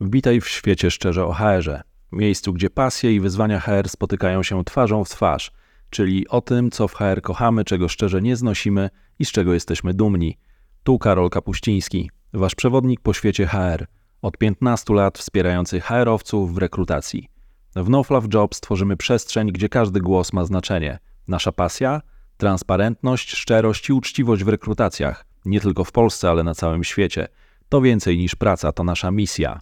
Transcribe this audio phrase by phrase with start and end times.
[0.00, 5.04] Wbitaj w świecie szczerze o HR-ze, miejscu, gdzie pasje i wyzwania HR spotykają się twarzą
[5.04, 5.52] w twarz,
[5.90, 9.94] czyli o tym, co w HR kochamy, czego szczerze nie znosimy i z czego jesteśmy
[9.94, 10.38] dumni.
[10.82, 13.86] Tu Karol Kapuściński, wasz przewodnik po świecie HR,
[14.22, 17.28] od 15 lat wspierający HR-owców w rekrutacji.
[17.76, 20.98] W No Fluff Jobs tworzymy przestrzeń, gdzie każdy głos ma znaczenie.
[21.28, 22.00] Nasza pasja?
[22.36, 25.26] Transparentność, szczerość i uczciwość w rekrutacjach.
[25.44, 27.28] Nie tylko w Polsce, ale na całym świecie.
[27.68, 29.60] To więcej niż praca, to nasza misja.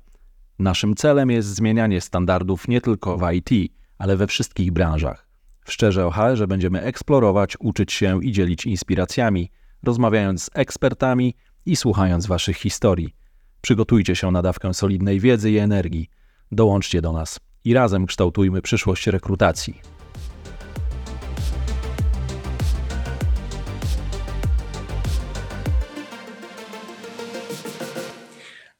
[0.58, 5.28] Naszym celem jest zmienianie standardów nie tylko w IT, ale we wszystkich branżach.
[5.64, 9.50] W Szczerze o HR będziemy eksplorować, uczyć się i dzielić inspiracjami,
[9.82, 11.34] rozmawiając z ekspertami
[11.66, 13.14] i słuchając Waszych historii.
[13.60, 16.10] Przygotujcie się na dawkę solidnej wiedzy i energii.
[16.52, 19.97] Dołączcie do nas i razem kształtujmy przyszłość rekrutacji.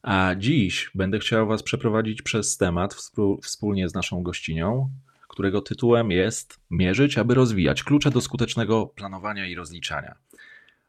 [0.09, 2.97] A dziś będę chciał Was przeprowadzić przez temat
[3.43, 4.91] wspólnie z naszą gościnią,
[5.29, 10.15] którego tytułem jest Mierzyć, aby rozwijać klucze do skutecznego planowania i rozliczania.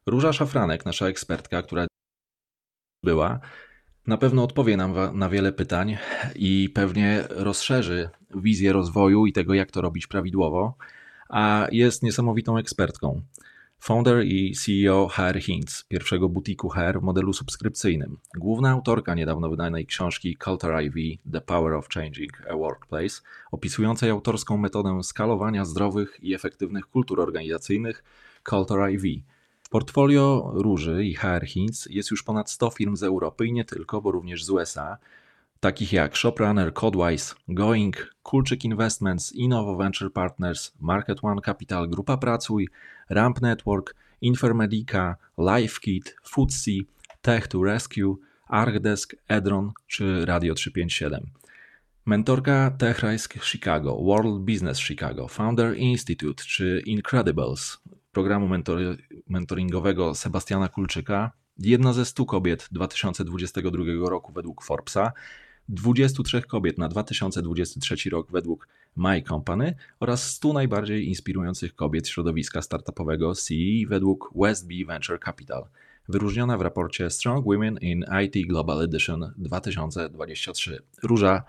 [0.05, 1.87] Róża Szafranek, nasza ekspertka, która
[3.03, 3.39] była,
[4.07, 5.97] na pewno odpowie nam na wiele pytań
[6.35, 10.75] i pewnie rozszerzy wizję rozwoju i tego, jak to robić prawidłowo,
[11.29, 13.21] a jest niesamowitą ekspertką.
[13.79, 18.17] Founder i CEO HR Hints, pierwszego butiku HR w modelu subskrypcyjnym.
[18.37, 23.21] Główna autorka niedawno wydanej książki Culture IV The Power of Changing a Workplace,
[23.51, 28.03] opisującej autorską metodę skalowania zdrowych i efektywnych kultur organizacyjnych
[28.49, 29.21] Culture IV.
[29.69, 34.01] Portfolio Róży i HR Hints jest już ponad 100 firm z Europy i nie tylko,
[34.01, 34.97] bo również z USA,
[35.59, 42.67] takich jak ShopRunner, Codewise, Going, Kulczyk Investments, Innovo Venture Partners, Market One Capital, Grupa Pracuj,
[43.09, 46.85] Ramp Network, Infermedica, LifeKit, Foodsie,
[47.21, 48.15] Tech to Rescue,
[48.47, 51.31] ArcDesk, Edron czy Radio 357.
[52.05, 57.77] Mentorka TechRisk Chicago, World Business Chicago, Founder Institute czy Incredibles,
[58.11, 58.79] programu mentor
[59.27, 65.11] mentoringowego Sebastiana Kulczyka, jedna ze 100 kobiet 2022 roku według Forbesa,
[65.69, 73.35] 23 kobiet na 2023 rok według My Company oraz 100 najbardziej inspirujących kobiet środowiska startupowego
[73.35, 75.65] CE według Westby Venture Capital,
[76.07, 80.81] wyróżniona w raporcie Strong Women in IT Global Edition 2023.
[81.03, 81.43] Róża,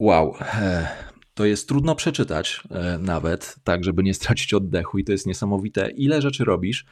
[0.00, 0.88] wow, e,
[1.34, 5.90] to jest trudno przeczytać e, nawet, tak żeby nie stracić oddechu i to jest niesamowite,
[5.90, 6.86] ile rzeczy robisz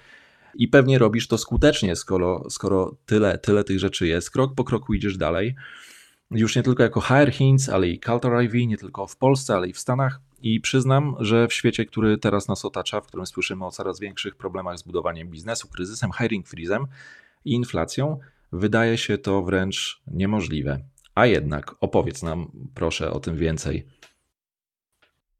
[0.58, 4.30] i pewnie robisz to skutecznie, skoro, skoro tyle, tyle tych rzeczy jest.
[4.30, 5.54] Krok po kroku idziesz dalej.
[6.30, 9.68] Już nie tylko jako HR Hints, ale i Culture IV, nie tylko w Polsce, ale
[9.68, 10.20] i w Stanach.
[10.42, 14.36] I przyznam, że w świecie, który teraz nas otacza, w którym słyszymy o coraz większych
[14.36, 16.86] problemach z budowaniem biznesu, kryzysem, hiring freezem
[17.44, 18.18] i inflacją,
[18.52, 20.80] wydaje się to wręcz niemożliwe.
[21.14, 23.86] A jednak opowiedz nam proszę o tym więcej.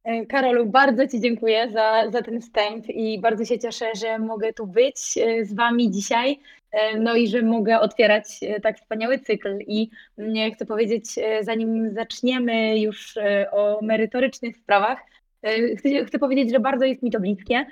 [0.07, 4.53] E, Karolu, bardzo Ci dziękuję za, za ten wstęp i bardzo się cieszę, że mogę
[4.53, 6.41] tu być e, z Wami dzisiaj,
[6.73, 8.25] e, no i że mogę otwierać
[8.63, 9.59] tak wspaniały cykl.
[9.67, 11.05] I mm, chcę powiedzieć,
[11.41, 13.19] zanim zaczniemy już
[13.53, 14.99] o merytorycznych sprawach,
[15.77, 17.67] Chcę, chcę, powiedzieć, że bardzo jest mi to bliskie,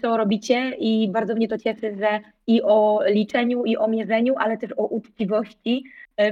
[0.00, 4.58] co robicie i bardzo mnie to cieszy, że i o liczeniu, i o mierzeniu, ale
[4.58, 5.84] też o uczciwości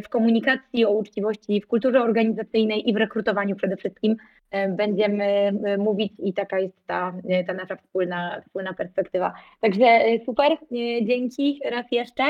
[0.05, 4.17] w komunikacji, o uczciwości w kulturze organizacyjnej i w rekrutowaniu przede wszystkim
[4.51, 9.33] E, będziemy e, mówić i taka jest ta, e, ta nasza wspólna, wspólna perspektywa.
[9.61, 10.57] Także super,
[11.03, 12.23] dzięki raz jeszcze.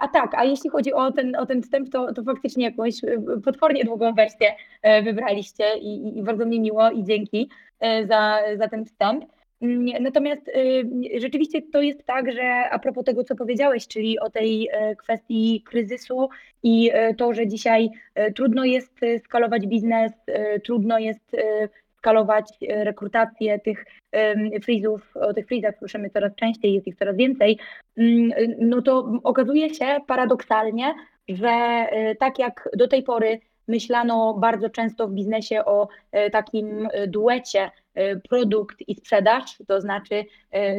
[0.00, 2.94] A tak, a jeśli chodzi o ten, o ten wstęp, to, to faktycznie jakąś
[3.44, 4.46] potwornie długą wersję
[5.02, 7.50] wybraliście i, i bardzo mi miło i dzięki
[8.08, 9.24] za, za ten wstęp.
[10.00, 10.50] Natomiast
[11.18, 15.62] rzeczywiście to jest tak, że a propos tego, co powiedziałeś, czyli o tej e, kwestii
[15.66, 16.28] kryzysu
[16.62, 20.12] i e, to, że dzisiaj e, trudno jest skalować biznes,
[20.64, 21.36] trudno jest
[22.04, 23.84] skalować rekrutację tych
[24.64, 27.58] freezów, o tych freezach słyszymy coraz częściej, jest ich coraz więcej,
[27.96, 30.94] mm, no to okazuje się paradoksalnie,
[31.28, 31.86] że
[32.18, 35.88] tak jak do tej pory myślano bardzo często w biznesie o
[36.32, 37.70] takim duecie
[38.28, 40.24] produkt i sprzedaż, to znaczy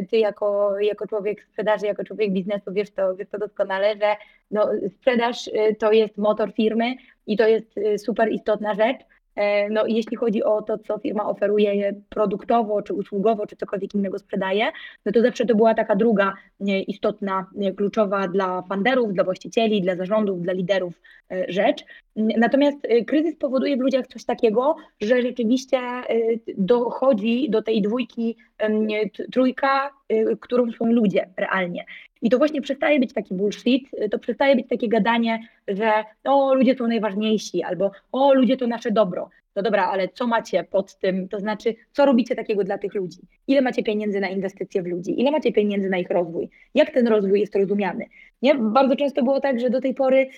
[0.10, 4.16] ty jako, jako człowiek sprzedaży, jako człowiek biznesu wiesz to, wiesz to doskonale, że
[4.52, 5.50] no, sprzedaż
[5.80, 6.96] to jest motor firmy
[7.28, 9.00] i to jest super istotna rzecz,
[9.36, 14.20] E, no, jeśli chodzi o to, co firma oferuje produktowo, czy usługowo, czy cokolwiek innego
[14.20, 14.66] sprzedaje,
[15.06, 16.34] no to zawsze to była taka druga
[16.88, 17.46] istotna,
[17.78, 21.02] kluczowa dla funderów, dla właścicieli, dla zarządów, dla liderów
[21.32, 21.86] e, rzecz.
[22.16, 25.80] Natomiast e, kryzys powoduje w ludziach coś takiego, że rzeczywiście
[26.58, 28.36] dochodzi do tej dwójki,
[29.32, 29.92] trójka,
[30.40, 31.86] którą są ludzie realnie.
[32.22, 35.92] I to właśnie przestaje być taki bullshit, to przestaje być takie gadanie, że
[36.24, 39.30] o, ludzie są najważniejsi, albo o, ludzie to nasze dobro.
[39.56, 41.30] No dobra, ale co macie pod tym?
[41.30, 43.20] To znaczy, co robicie takiego dla tych ludzi?
[43.48, 45.22] Ile macie pieniędzy na inwestycje w ludzi?
[45.22, 46.50] Ile macie pieniędzy na ich rozwój?
[46.74, 48.06] Jak ten rozwój jest rozumiany?
[48.42, 48.56] Nie?
[48.56, 50.30] Bardzo często było tak, że do tej pory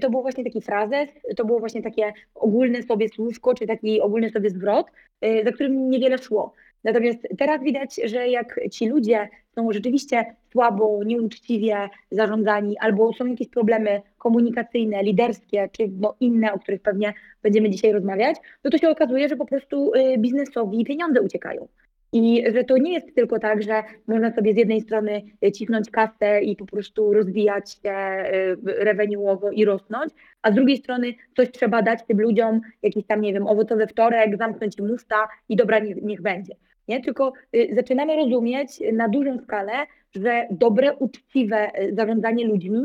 [0.00, 4.30] to był właśnie taki frazes, to było właśnie takie ogólne sobie słówko, czy taki ogólny
[4.30, 4.86] sobie zwrot,
[5.24, 6.52] y, za którym niewiele szło.
[6.84, 13.48] Natomiast teraz widać, że jak ci ludzie są rzeczywiście słabo, nieuczciwie zarządzani, albo są jakieś
[13.48, 18.88] problemy komunikacyjne, liderskie, czy no inne, o których pewnie będziemy dzisiaj rozmawiać, no to się
[18.88, 21.68] okazuje, że po prostu y, biznesowi pieniądze uciekają.
[22.12, 25.22] I że to nie jest tylko tak, że można sobie z jednej strony
[25.54, 30.12] cisnąć kasę i po prostu rozwijać się y, revenue'owo i rosnąć,
[30.42, 34.38] a z drugiej strony coś trzeba dać tym ludziom, jakiś tam, nie wiem, owocowy wtorek,
[34.38, 36.54] zamknąć im usta i dobra, niech, niech będzie.
[36.88, 37.02] Nie?
[37.02, 39.72] Tylko y, zaczynamy rozumieć na dużą skalę,
[40.14, 42.82] że dobre, uczciwe zarządzanie ludźmi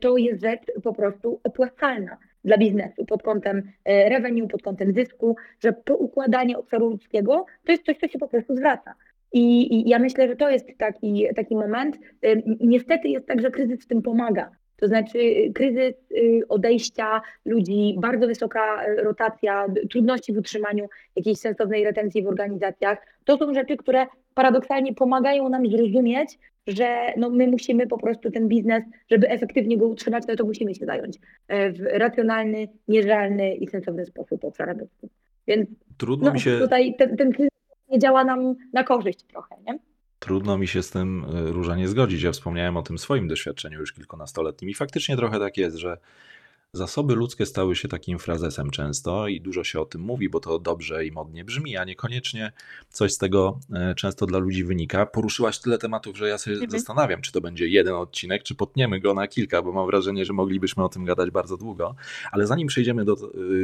[0.00, 5.36] to jest rzecz po prostu opłacalna dla biznesu pod kątem e, revenue, pod kątem zysku,
[5.60, 8.94] że poukładanie obszaru ludzkiego to jest coś, co się po prostu zwraca.
[9.32, 11.98] I, I, ja myślę, że to jest taki, taki moment.
[12.22, 14.50] E, niestety jest tak, że kryzys w tym pomaga.
[14.82, 15.18] To znaczy
[15.54, 22.26] kryzys y, odejścia ludzi, bardzo wysoka e, rotacja, trudności w utrzymaniu jakiejś sensownej retencji w
[22.26, 22.98] organizacjach.
[23.24, 28.48] To są rzeczy, które paradoksalnie pomagają nam zrozumieć, że no my musimy po prostu ten
[28.48, 31.18] biznes, żeby efektywnie go utrzymać, no to musimy się zająć
[31.48, 34.78] e, w racjonalny, mierzalny i sensowny sposób obszarem.
[35.46, 36.58] Więc Trudno no, mi się...
[36.58, 37.50] tutaj ten, ten kryzys
[37.88, 39.78] nie działa nam na korzyść trochę, nie?
[40.22, 42.22] Trudno mi się z tym e, Róża nie zgodzić.
[42.22, 45.98] Ja wspomniałem o tym swoim doświadczeniu już kilkunastoletnim i faktycznie trochę tak jest, że
[46.74, 50.58] Zasoby ludzkie stały się takim frazesem często i dużo się o tym mówi, bo to
[50.58, 52.52] dobrze i modnie brzmi, a niekoniecznie
[52.90, 55.06] coś z tego e, często dla ludzi wynika.
[55.06, 56.70] Poruszyłaś tyle tematów, że ja się mhm.
[56.70, 60.32] zastanawiam, czy to będzie jeden odcinek, czy potniemy go na kilka, bo mam wrażenie, że
[60.32, 61.94] moglibyśmy o tym gadać bardzo długo.
[62.30, 63.18] Ale zanim przejdziemy do e,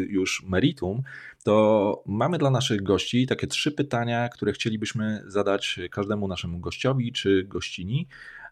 [0.09, 1.03] już meritum,
[1.45, 7.45] to mamy dla naszych gości takie trzy pytania, które chcielibyśmy zadać każdemu naszemu gościowi czy
[7.45, 8.09] gościni,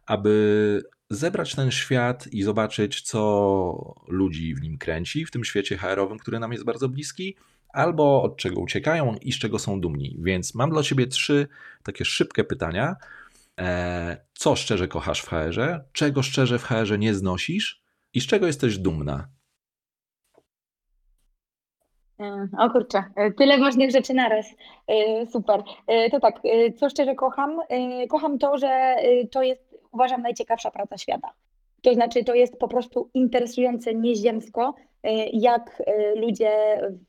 [0.06, 6.18] aby zebrać ten świat i zobaczyć, co ludzi w nim kręci, w tym świecie HR-owym,
[6.18, 7.36] który nam jest bardzo bliski,
[7.68, 10.16] albo od czego uciekają i z czego są dumni.
[10.20, 11.48] Więc mam dla Ciebie trzy
[11.82, 12.96] takie szybkie pytania.
[13.60, 15.84] E, co szczerze kochasz w HR-ze?
[15.92, 17.82] Czego szczerze w HR-ze nie znosisz?
[18.14, 19.28] I z czego jesteś dumna?
[22.20, 24.46] E, o kurczę, e, tyle ważnych rzeczy naraz.
[25.32, 25.62] Super.
[26.10, 26.40] To tak,
[26.76, 27.60] co szczerze kocham?
[28.08, 28.96] Kocham to, że
[29.30, 29.65] to jest
[29.96, 31.32] uważam najciekawsza praca świata.
[31.82, 36.50] To znaczy, to jest po prostu interesujące nieziemsko, e, jak e, ludzie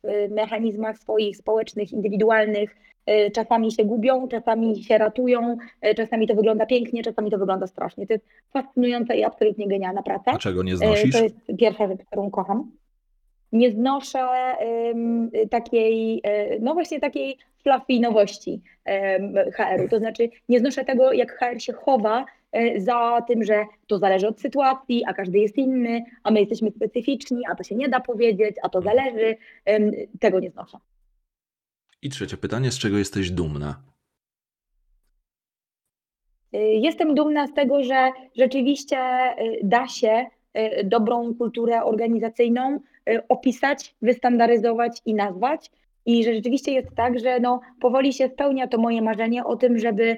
[0.04, 2.75] w mechanizmach swoich społecznych, indywidualnych
[3.06, 5.57] e, czasami się gubią, czasami się ratują,
[5.95, 8.07] czasami to wygląda pięknie, czasami to wygląda strasznie.
[8.07, 10.31] To jest fascynująca i absolutnie genialna praca.
[10.31, 11.12] A czego nie znosisz?
[11.12, 12.72] To jest pierwsza rzecz, którą kocham.
[13.51, 14.28] Nie znoszę
[14.88, 16.22] um, takiej,
[16.62, 19.89] no właśnie takiej fluffy nowości um, HR-u.
[19.89, 22.37] To znaczy, nie znoszę tego, jak HR się chowa E,
[22.78, 27.42] za tym, że to zależy od sytuacji, a każdy jest inny, a my jesteśmy specyficzni,
[27.52, 29.38] a to się nie da powiedzieć, a to zależy.
[30.20, 30.78] Tego nie znoszę.
[32.02, 33.82] I trzecie pytanie, z czego jesteś dumna?
[36.54, 40.26] E, jestem dumna z tego, że rzeczywiście e, da się
[40.84, 42.80] dobrą kulturę organizacyjną
[43.30, 45.72] opisać, wystandaryzować i nazwać.
[46.08, 49.78] I że rzeczywiście jest tak, że no, powoli się spełnia to moje marzenie o tym,
[49.78, 50.18] żeby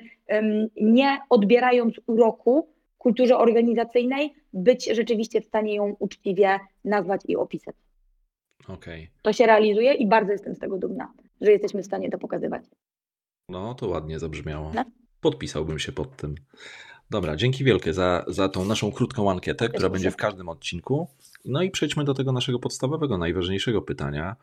[0.81, 2.67] nie odbierając uroku
[2.97, 7.75] kulturze organizacyjnej, być rzeczywiście w stanie ją uczciwie nazwać i opisać.
[8.67, 9.07] Okay.
[9.21, 12.63] To się realizuje i bardzo jestem z tego dumna, że jesteśmy w stanie to pokazywać.
[13.49, 14.71] No, to ładnie zabrzmiało.
[14.75, 14.83] No?
[15.21, 16.35] Podpisałbym się pod tym.
[17.09, 21.07] Dobra, dzięki wielkie za, za tą naszą krótką ankietę, która będzie w każdym odcinku.
[21.45, 24.35] No i przejdźmy do tego naszego podstawowego, najważniejszego pytania.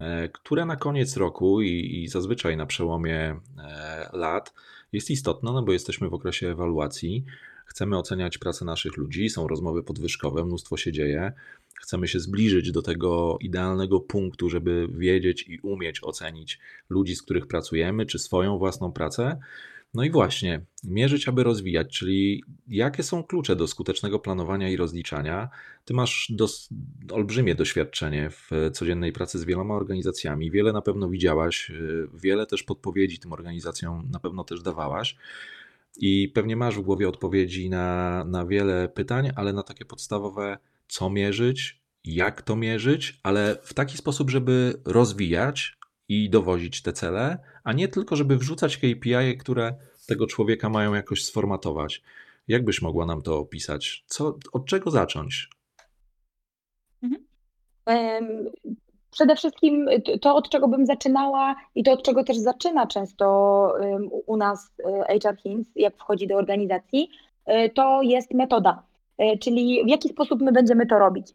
[0.00, 4.54] E, które na koniec roku i, i zazwyczaj na przełomie e, lat
[4.92, 7.24] jest istotne, no bo jesteśmy w okresie ewaluacji.
[7.66, 11.32] Chcemy oceniać pracę naszych ludzi, są rozmowy podwyżkowe, mnóstwo się dzieje.
[11.74, 17.46] Chcemy się zbliżyć do tego idealnego punktu, żeby wiedzieć i umieć ocenić ludzi, z których
[17.46, 19.40] pracujemy, czy swoją własną pracę.
[19.94, 25.48] No i właśnie, mierzyć, aby rozwijać, czyli jakie są klucze do skutecznego planowania i rozliczania.
[25.84, 26.68] Ty masz dos-
[27.12, 32.62] olbrzymie doświadczenie w codziennej pracy z wieloma organizacjami, wiele na pewno widziałaś, y, wiele też
[32.62, 35.16] podpowiedzi tym organizacjom na pewno też dawałaś.
[35.96, 41.10] I pewnie masz w głowie odpowiedzi na, na wiele pytań, ale na takie podstawowe, co
[41.10, 45.80] mierzyć, jak to mierzyć, ale w taki sposób, żeby rozwijać,
[46.10, 49.74] i dowozić te cele, a nie tylko, żeby wrzucać KPI, które
[50.06, 52.02] tego człowieka mają jakoś sformatować.
[52.48, 54.04] Jak byś mogła nam to opisać?
[54.06, 55.50] Co, od czego zacząć?
[57.02, 57.24] Mhm.
[59.10, 59.88] Przede wszystkim
[60.20, 63.26] to, od czego bym zaczynała i to, od czego też zaczyna często
[64.26, 64.72] u nas
[65.22, 67.10] HR Hints, jak wchodzi do organizacji,
[67.74, 68.82] to jest metoda.
[69.40, 71.26] Czyli w jaki sposób my będziemy to robić.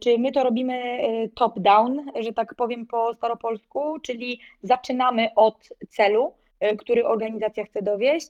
[0.00, 0.98] Czy my to robimy
[1.34, 6.32] top-down, że tak powiem po staropolsku, czyli zaczynamy od celu,
[6.78, 8.28] który organizacja chce dowieść,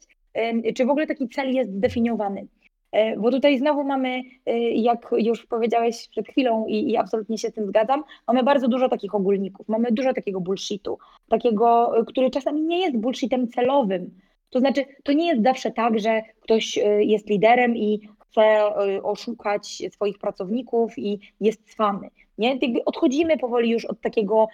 [0.74, 2.46] czy w ogóle taki cel jest zdefiniowany.
[2.94, 7.48] E, bo tutaj znowu mamy, e, jak już powiedziałeś przed chwilą i, i, absolutnie się
[7.48, 10.98] z tym zgadzam, mamy bardzo dużo takich ogólników, mamy dużo takiego bullshitu,
[11.28, 14.10] takiego, e, który czasami nie jest bullshitem celowym.
[14.50, 20.18] To znaczy, to nie jest zawsze tak, że ktoś jest liderem i chce oszukać swoich
[20.18, 22.10] pracowników i jest cwany.
[22.38, 22.58] Nie?
[22.84, 24.48] Odchodzimy powoli już od takiego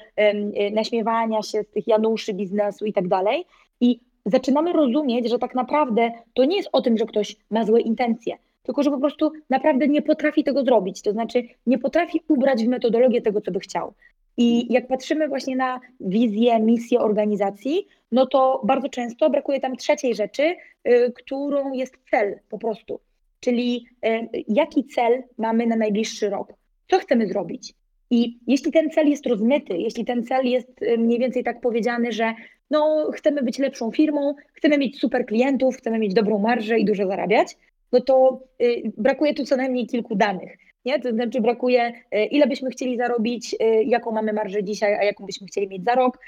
[0.73, 3.45] naśmiewania się z tych Januszy biznesu i tak dalej.
[3.81, 7.81] I zaczynamy rozumieć, że tak naprawdę to nie jest o tym, że ktoś ma złe
[7.81, 12.65] intencje, tylko że po prostu naprawdę nie potrafi tego zrobić, to znaczy nie potrafi ubrać
[12.65, 13.95] w metodologię tego, co by chciał.
[14.37, 20.15] I jak patrzymy właśnie na wizję, misję organizacji, no to bardzo często brakuje tam trzeciej
[20.15, 20.57] rzeczy,
[20.89, 23.01] y, którą jest cel po prostu.
[23.41, 26.53] Czyli y, jaki cel mamy na najbliższy rok?
[26.91, 27.75] Co chcemy zrobić?
[28.11, 32.13] I jeśli ten cel jest rozmyty, jeśli ten cel jest y, mniej więcej tak powiedziany,
[32.13, 32.35] że
[32.71, 37.07] no, chcemy być lepszą firmą, chcemy mieć super klientów, chcemy mieć dobrą marżę i dużo
[37.07, 37.57] zarabiać,
[37.93, 40.57] no to y, brakuje tu co najmniej kilku danych.
[40.85, 41.01] Nie?
[41.01, 45.27] To znaczy brakuje, y, ile byśmy chcieli zarobić, y, jaką mamy marżę dzisiaj, a jaką
[45.27, 46.19] byśmy chcieli mieć za rok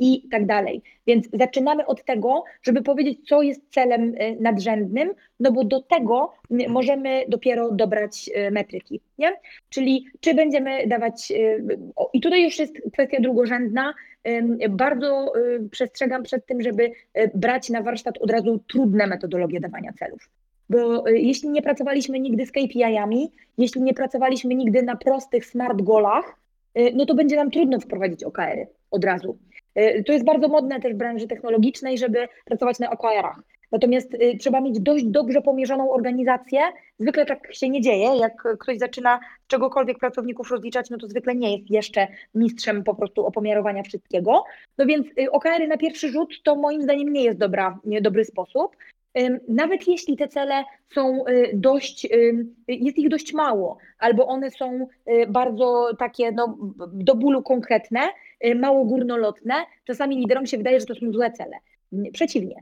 [0.00, 0.82] i tak dalej.
[1.06, 6.32] Więc zaczynamy od tego, żeby powiedzieć, co jest celem nadrzędnym, no bo do tego
[6.68, 9.00] możemy dopiero dobrać metryki.
[9.18, 9.36] Nie?
[9.68, 11.32] Czyli czy będziemy dawać,
[12.12, 13.94] i tutaj już jest kwestia drugorzędna,
[14.70, 15.32] bardzo
[15.70, 16.90] przestrzegam przed tym, żeby
[17.34, 20.28] brać na warsztat od razu trudne metodologie dawania celów.
[20.72, 25.82] Bo y, jeśli nie pracowaliśmy nigdy z KPI-ami, jeśli nie pracowaliśmy nigdy na prostych smart
[25.82, 26.36] goalach,
[26.78, 29.38] y, no to będzie nam trudno wprowadzić OKR-y od razu.
[29.78, 33.42] Y, to jest bardzo modne też w branży technologicznej, żeby pracować na OKR-ach.
[33.72, 36.60] Natomiast trzeba mieć dość dobrze pomierzoną organizację.
[36.98, 38.16] Zwykle tak się nie dzieje.
[38.20, 43.26] Jak ktoś zaczyna czegokolwiek pracowników rozliczać, no to zwykle nie jest jeszcze mistrzem po prostu
[43.26, 44.44] opomiarowania wszystkiego.
[44.78, 48.76] No więc OKR-y na pierwszy rzut to moim zdaniem nie jest dobra, nie, dobry sposób
[49.48, 50.64] nawet jeśli te cele
[50.94, 52.08] są y, dość,
[52.68, 56.58] jest ich dość mało, albo one są y, bardzo takie no,
[56.92, 58.00] do bólu konkretne,
[58.46, 59.54] y, mało górnolotne,
[59.84, 61.56] czasami liderom się wydaje, że to są złe cele.
[62.12, 62.56] Przeciwnie.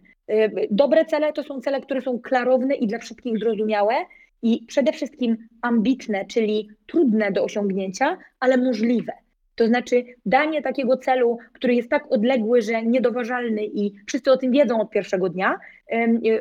[0.70, 3.94] Dobre cele to są cele, które są klarowne i dla wszystkich zrozumiałe
[4.42, 9.12] i przede wszystkim ambitne, czyli trudne do osiągnięcia, ale możliwe.
[9.60, 14.52] To znaczy danie takiego celu, który jest tak odległy, że niedoważalny i wszyscy o tym
[14.52, 15.58] wiedzą od pierwszego dnia,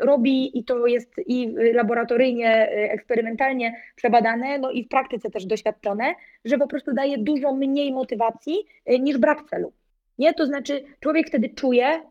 [0.02, 6.04] robi i to jest i laboratoryjnie, e, eksperymentalnie przebadane, no i w praktyce też doświadczone,
[6.46, 9.74] że po prostu daje dużo mniej motywacji e, niż brak celu.
[10.18, 10.34] Nie?
[10.34, 12.02] To znaczy, człowiek wtedy czuje,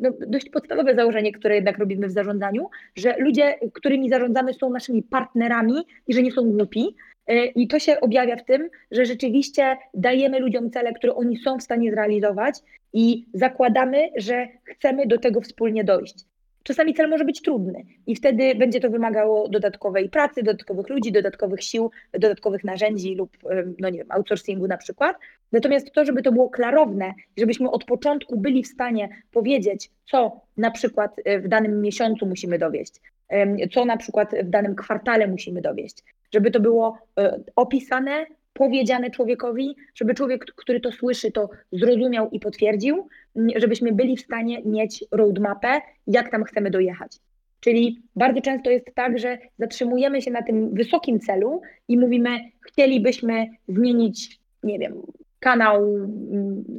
[0.00, 5.02] no, dość podstawowe założenie, które jednak robimy w zarządzaniu, że ludzie, którymi zarządzamy, są naszymi
[5.02, 7.17] partnerami i że nie są głupi, E,
[7.54, 11.62] I to się objawia w tym, że rzeczywiście dajemy ludziom cele, które oni są w
[11.62, 12.54] stanie zrealizować
[12.92, 16.24] i zakładamy, że chcemy do tego wspólnie dojść.
[16.68, 21.62] Czasami cel może być trudny i wtedy będzie to wymagało dodatkowej pracy, dodatkowych ludzi, dodatkowych
[21.64, 25.16] sił, dodatkowych narzędzi lub, e, no nie wiem, outsourcingu na przykład.
[25.52, 30.70] Natomiast to, żeby to było klarowne, żebyśmy od początku byli w stanie powiedzieć, co na
[30.70, 32.92] przykład e, w danym miesiącu musimy dowieść,
[33.74, 38.26] co na przykład w danym kwartale musimy dowieść, żeby to było e, opisane,
[38.58, 43.08] powiedziane człowiekowi, żeby człowiek, który to słyszy, to zrozumiał i potwierdził,
[43.56, 47.12] żebyśmy byli w stanie mieć roadmapę, jak tam chcemy dojechać.
[47.60, 53.46] Czyli bardzo często jest tak, że zatrzymujemy się na tym wysokim celu i mówimy, chcielibyśmy
[53.68, 55.02] zmienić, nie wiem,
[55.40, 55.82] kanał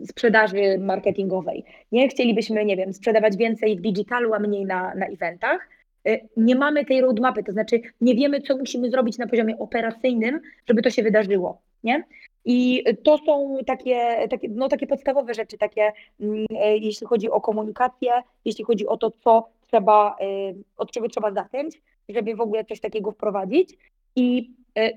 [0.10, 1.64] sprzedaży marketingowej.
[1.92, 5.70] Nie chcielibyśmy, nie wiem, sprzedawać więcej w digitalu, a mniej na, na eventach.
[6.08, 10.40] E, nie mamy tej roadmapy, to znaczy nie wiemy, co musimy zrobić na poziomie operacyjnym,
[10.68, 11.62] żeby to się wydarzyło.
[11.84, 12.04] Nie?
[12.46, 17.42] I to są takie, takie, no, takie podstawowe rzeczy, takie, mm, e, jeśli chodzi o
[17.42, 18.12] komunikację,
[18.46, 20.26] jeśli chodzi o to, co trzeba, e,
[20.78, 23.78] od czego trzeba zacząć, żeby w ogóle coś takiego wprowadzić.
[24.16, 24.52] I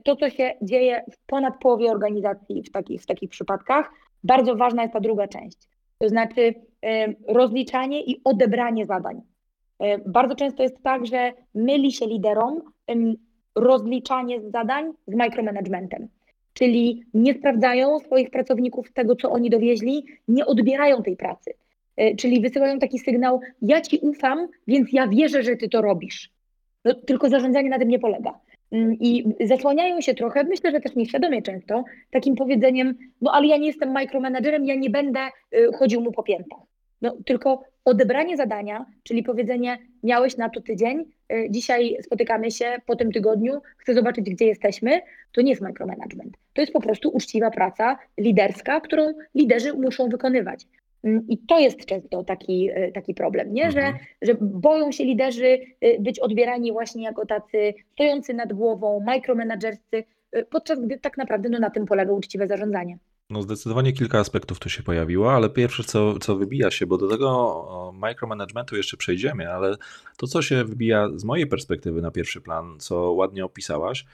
[0.05, 3.93] to, co się dzieje w ponad połowie organizacji w takich, w takich przypadkach,
[4.25, 5.59] bardzo ważna jest ta druga część.
[5.99, 6.55] To znaczy
[7.29, 9.23] rozliczanie i odebranie zadań.
[9.79, 12.61] E, bardzo często jest tak, że myli się liderom
[13.55, 16.09] rozliczanie zadań z micromanagementem.
[16.55, 21.55] Czyli nie sprawdzają swoich pracowników tego, co oni dowieźli, nie odbierają tej pracy.
[21.97, 26.31] E, czyli wysyłają taki sygnał: Ja ci ufam, więc ja wierzę, że ty to robisz.
[26.85, 28.39] No, tylko zarządzanie na tym nie polega.
[28.73, 33.57] Mm, I zasłaniają się trochę, myślę, że też nieświadomie często, takim powiedzeniem, no ale ja
[33.57, 35.21] nie jestem micromanagerem, ja nie będę
[35.55, 36.59] y, chodził mu po piętach.
[37.03, 42.97] No, tylko odebranie zadania, czyli powiedzenie, miałeś na to tydzień, y, dzisiaj spotykamy się po
[42.97, 45.01] tym tygodniu, chcę zobaczyć, gdzie jesteśmy,
[45.33, 46.37] to nie jest micromanagement.
[46.53, 50.67] To jest po prostu uczciwa praca liderska, którą liderzy muszą wykonywać.
[51.05, 53.71] Mm, I to jest często taki, y, taki problem, nie?
[53.71, 54.05] Że, mhm.
[54.23, 55.59] że boją się liderzy
[56.01, 60.05] być odbierani właśnie jako tacy stojący nad głową, mikromanagerscy,
[60.51, 62.99] podczas gdy tak naprawdę no, na tym polega uczciwe zarządzanie.
[63.33, 67.09] No zdecydowanie kilka aspektów tu się pojawiło, ale pierwsze co, co wybija się, bo do
[67.09, 69.77] tego micromanagementu jeszcze przejdziemy, ale
[70.17, 74.05] to co się wybija z mojej perspektywy na pierwszy plan, co ładnie opisałaś,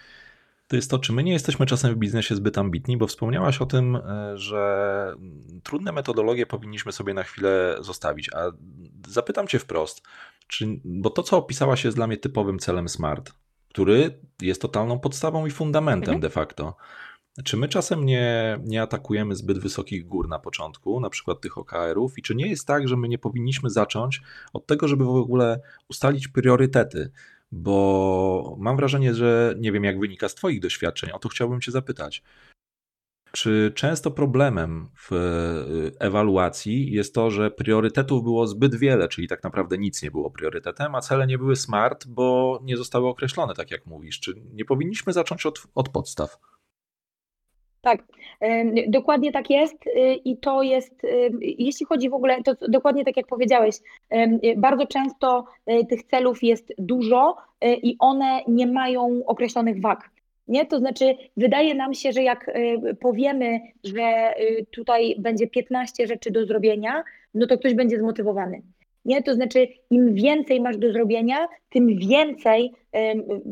[0.69, 3.67] to jest to, czy my nie jesteśmy czasem w biznesie zbyt ambitni, bo wspomniałaś o
[3.67, 5.15] tym, e, że
[5.63, 8.31] trudne metodologie powinniśmy sobie na chwilę zostawić.
[8.35, 8.41] A
[9.09, 10.03] zapytam Cię wprost,
[10.47, 13.33] czy, bo to, co opisałaś, jest dla mnie typowym celem SMART,
[13.69, 16.21] który jest totalną podstawą i fundamentem mhm.
[16.21, 16.77] de facto.
[17.45, 22.19] Czy my czasem nie, nie atakujemy zbyt wysokich gór na początku, na przykład tych OKR-ów,
[22.19, 25.61] i czy nie jest tak, że my nie powinniśmy zacząć od tego, żeby w ogóle
[25.89, 27.11] ustalić priorytety?
[27.53, 31.73] Bo mam wrażenie, że nie wiem, jak wynika z Twoich doświadczeń, o to chciałbym Cię
[31.73, 32.23] zapytać.
[33.33, 39.45] Czy często problemem w y, ewaluacji jest to, że priorytetów było zbyt wiele, czyli tak
[39.45, 43.71] naprawdę nic nie było priorytetem, a cele nie były smart, bo nie zostały określone, tak
[43.71, 44.21] jak mówisz?
[44.21, 46.39] Czy nie powinniśmy zacząć od, od podstaw?
[47.81, 48.03] Tak,
[48.89, 49.91] dokładnie tak jest y,
[50.25, 51.03] i to jest,
[51.41, 53.77] jeśli chodzi w ogóle, to dokładnie tak jak powiedziałeś,
[54.57, 60.11] bardzo często y, tych celów jest dużo y, i one nie mają określonych wag.
[60.49, 60.67] Nie?
[60.67, 62.51] To znaczy, wydaje nam się, że jak
[63.01, 64.35] powiemy, że
[64.71, 67.05] tutaj będzie 15 rzeczy do zrobienia,
[67.35, 68.63] no to ktoś będzie zmotywowany.
[69.05, 69.23] Nie?
[69.23, 72.73] To znaczy, im więcej masz do zrobienia, tym więcej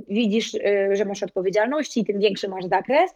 [0.09, 0.53] widzisz,
[0.93, 3.15] że masz odpowiedzialności, tym większy masz zakres,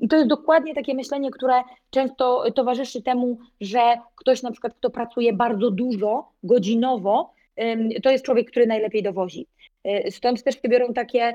[0.00, 1.54] i to jest dokładnie takie myślenie, które
[1.90, 3.80] często towarzyszy temu, że
[4.16, 7.32] ktoś na przykład, kto pracuje bardzo dużo, godzinowo,
[8.02, 9.46] to jest człowiek, który najlepiej dowozi.
[9.86, 11.34] E, stąd też się biorą takie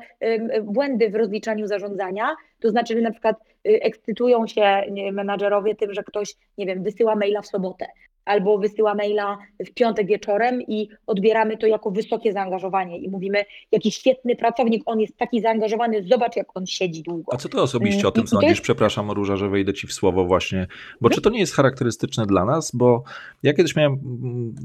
[0.64, 3.36] błędy w rozliczaniu zarządzania, to znaczy, że na przykład
[3.68, 7.86] y, ekscytują się menadżerowie tym, że ktoś, nie wiem, wysyła maila w sobotę,
[8.26, 13.92] albo wysyła maila w piątek wieczorem i odbieramy to jako wysokie zaangażowanie i mówimy, jaki
[13.92, 17.34] świetny pracownik, on jest taki zaangażowany, zobacz jak on siedzi długo.
[17.34, 18.50] A co ty osobiście o tym sądzisz?
[18.50, 18.62] Jest...
[18.62, 20.68] Przepraszam Róża, że wejdę ci w słowo właśnie,
[21.02, 21.16] bo no.
[21.16, 22.72] czy to nie jest charakterystyczne dla nas?
[22.74, 23.04] Bo
[23.44, 24.56] ja kiedyś miałem mm,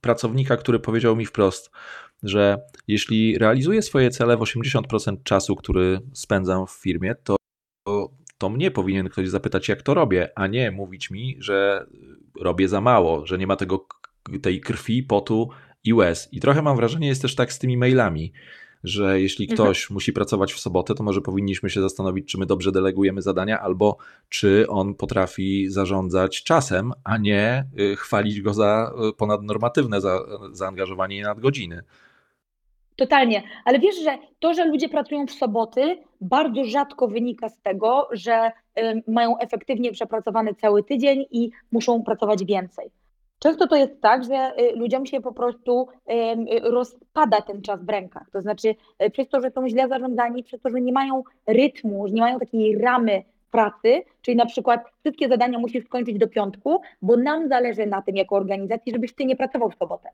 [0.00, 1.70] pracownika, który powiedział mi wprost,
[2.22, 7.36] że jeśli realizuję swoje cele w 80% czasu, który spędzam w firmie, to
[8.38, 11.86] to mnie powinien ktoś zapytać, jak to robię, a nie mówić mi, że
[12.40, 13.86] robię za mało, że nie ma tego,
[14.42, 15.48] tej krwi, potu
[15.84, 16.28] i łez.
[16.32, 18.32] I trochę mam wrażenie, jest też tak z tymi mailami,
[18.84, 19.56] że jeśli mhm.
[19.56, 19.94] ktoś mhm.
[19.94, 23.96] musi pracować w sobotę, to może powinniśmy się zastanowić, czy my dobrze delegujemy zadania, albo
[24.28, 30.20] czy on potrafi zarządzać czasem, a nie y, chwalić go za y, ponadnormatywne za,
[30.52, 31.82] zaangażowanie i nadgodziny.
[33.00, 38.08] Totalnie, ale wiesz, że to, że ludzie pracują w soboty, bardzo rzadko wynika z tego,
[38.12, 38.52] że
[39.06, 42.90] mają efektywnie przepracowany cały tydzień i muszą pracować więcej.
[43.38, 45.88] Często to jest tak, że y, ludziom się po prostu
[46.62, 48.30] rozpada ten czas w rękach.
[48.32, 52.08] To znaczy, y, przez to, że są źle zarządzani, przez to, że nie mają rytmu,
[52.08, 56.80] że nie mają takiej ramy pracy, czyli na przykład wszystkie zadania musisz skończyć do piątku,
[57.02, 60.08] bo nam zależy na tym jako organizacji, żebyś ty nie pracował w sobotę.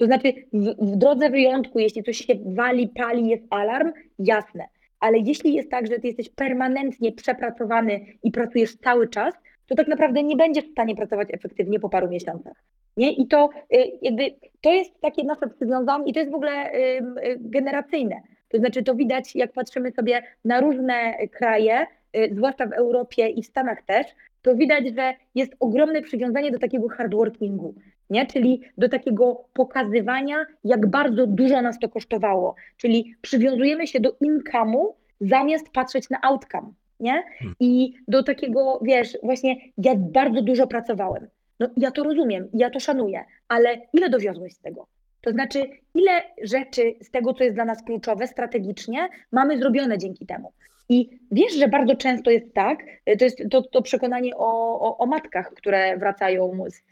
[0.00, 4.64] To znaczy, w, w drodze wyjątku, jeśli coś się wali, pali, jest alarm, jasne.
[5.00, 9.34] Ale jeśli jest tak, że ty jesteś permanentnie przepracowany i pracujesz cały czas,
[9.66, 12.62] to tak naprawdę nie będziesz w stanie pracować efektywnie po paru miesiącach.
[12.96, 13.12] Nie?
[13.12, 17.02] I to y, jakby to jest takie nasze przywiązanie i to jest w ogóle y,
[17.38, 18.20] generacyjne.
[18.48, 21.86] To znaczy to widać, jak patrzymy sobie na różne kraje,
[22.16, 24.06] y, zwłaszcza w Europie i w Stanach też,
[24.42, 27.74] to widać, że jest ogromne przywiązanie do takiego hardworkingu
[28.10, 28.26] nie?
[28.26, 32.54] czyli do takiego pokazywania, jak bardzo dużo nas to kosztowało.
[32.76, 34.86] Czyli przywiązujemy się do income'u
[35.20, 36.72] zamiast patrzeć na outcome.
[37.00, 37.22] Nie?
[37.38, 37.56] Hmm.
[37.60, 41.28] I do takiego, wiesz, właśnie ja bardzo dużo pracowałem.
[41.60, 44.86] No ja to rozumiem, ja to szanuję, ale ile dowiozłeś z tego?
[45.20, 50.26] To znaczy, ile rzeczy z tego, co jest dla nas kluczowe strategicznie, mamy zrobione dzięki
[50.26, 50.52] temu.
[50.90, 52.78] I wiesz, że bardzo często jest tak,
[53.18, 56.82] to jest to, to przekonanie o, o, o matkach, które wracają z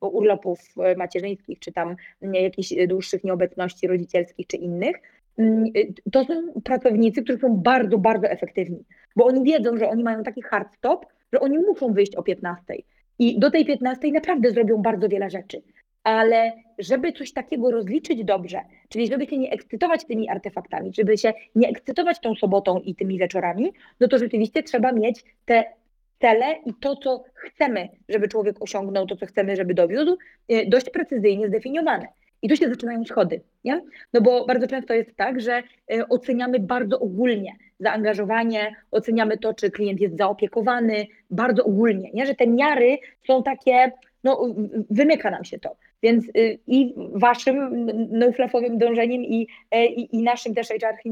[0.00, 0.58] urlopów
[0.96, 4.96] macierzyńskich, czy tam jakichś dłuższych nieobecności rodzicielskich, czy innych,
[5.38, 5.64] mm,
[6.12, 8.84] to są pracownicy, którzy są bardzo, bardzo efektywni,
[9.16, 12.74] bo oni wiedzą, że oni mają taki hard stop, że oni muszą wyjść o 15.
[13.18, 15.62] I do tej 15 naprawdę zrobią bardzo wiele rzeczy.
[16.04, 21.32] Ale żeby coś takiego rozliczyć dobrze, czyli żeby się nie ekscytować tymi artefaktami, żeby się
[21.54, 25.64] nie ekscytować tą sobotą i tymi wieczorami, no to rzeczywiście trzeba mieć te
[26.20, 30.16] cele i to, co chcemy, żeby człowiek osiągnął, to, co chcemy, żeby dowiódł,
[30.52, 32.06] y, dość precyzyjnie zdefiniowane.
[32.42, 33.82] I tu się zaczynają schody, nie?
[34.12, 39.70] No bo bardzo często jest tak, że y, oceniamy bardzo ogólnie zaangażowanie, oceniamy to, czy
[39.70, 42.26] klient jest zaopiekowany, bardzo ogólnie, nie?
[42.26, 43.92] Że te miary są takie,
[44.24, 44.54] no
[44.90, 45.76] wymyka nam się to.
[46.02, 51.10] Więc y, i waszym no-flafowym dążeniem i, e, i, i naszym też HR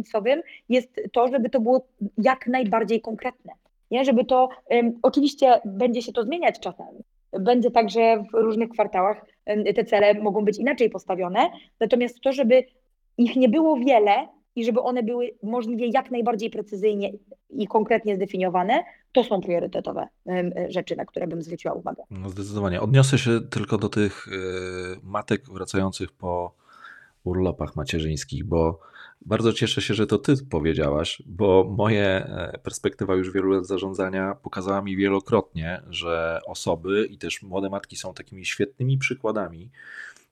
[0.69, 1.87] jest to, żeby to było
[2.19, 3.53] jak najbardziej konkretne.
[3.91, 4.05] Nie?
[4.05, 4.49] Żeby to,
[5.03, 6.87] oczywiście będzie się to zmieniać czasem.
[7.33, 9.27] Będzie tak, że w różnych kwartałach
[9.75, 12.65] te cele mogą być inaczej postawione, natomiast to, żeby
[13.19, 17.13] ich nie było wiele i żeby one były możliwie jak najbardziej precyzyjnie
[17.51, 20.09] i konkretnie zdefiniowane, to są priorytetowe
[20.69, 22.03] rzeczy, na które bym zwróciła uwagę.
[22.11, 22.81] No zdecydowanie.
[22.81, 24.31] Odniosę się tylko do tych e,
[25.03, 26.55] matek wracających po
[27.25, 28.81] urlopach macierzyńskich, bo
[29.27, 34.35] bardzo cieszę się, że to ty powiedziałaś, bo moje e, perspektywa już wielu lat zarządzania
[34.43, 39.71] pokazała mi wielokrotnie, że osoby i też młode matki są takimi świetnymi przykładami,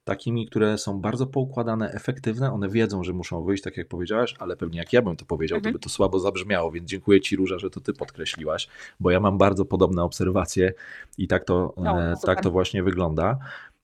[0.07, 2.53] takimi, które są bardzo poukładane, efektywne.
[2.53, 5.57] One wiedzą, że muszą wyjść, tak jak powiedziałaś, ale pewnie jak ja bym to powiedział,
[5.57, 5.73] mhm.
[5.73, 8.67] to by to słabo zabrzmiało, więc dziękuję Ci, Róża, że to Ty podkreśliłaś,
[8.99, 10.73] bo ja mam bardzo podobne obserwacje
[11.17, 13.37] i tak to, no, e, tak to właśnie wygląda.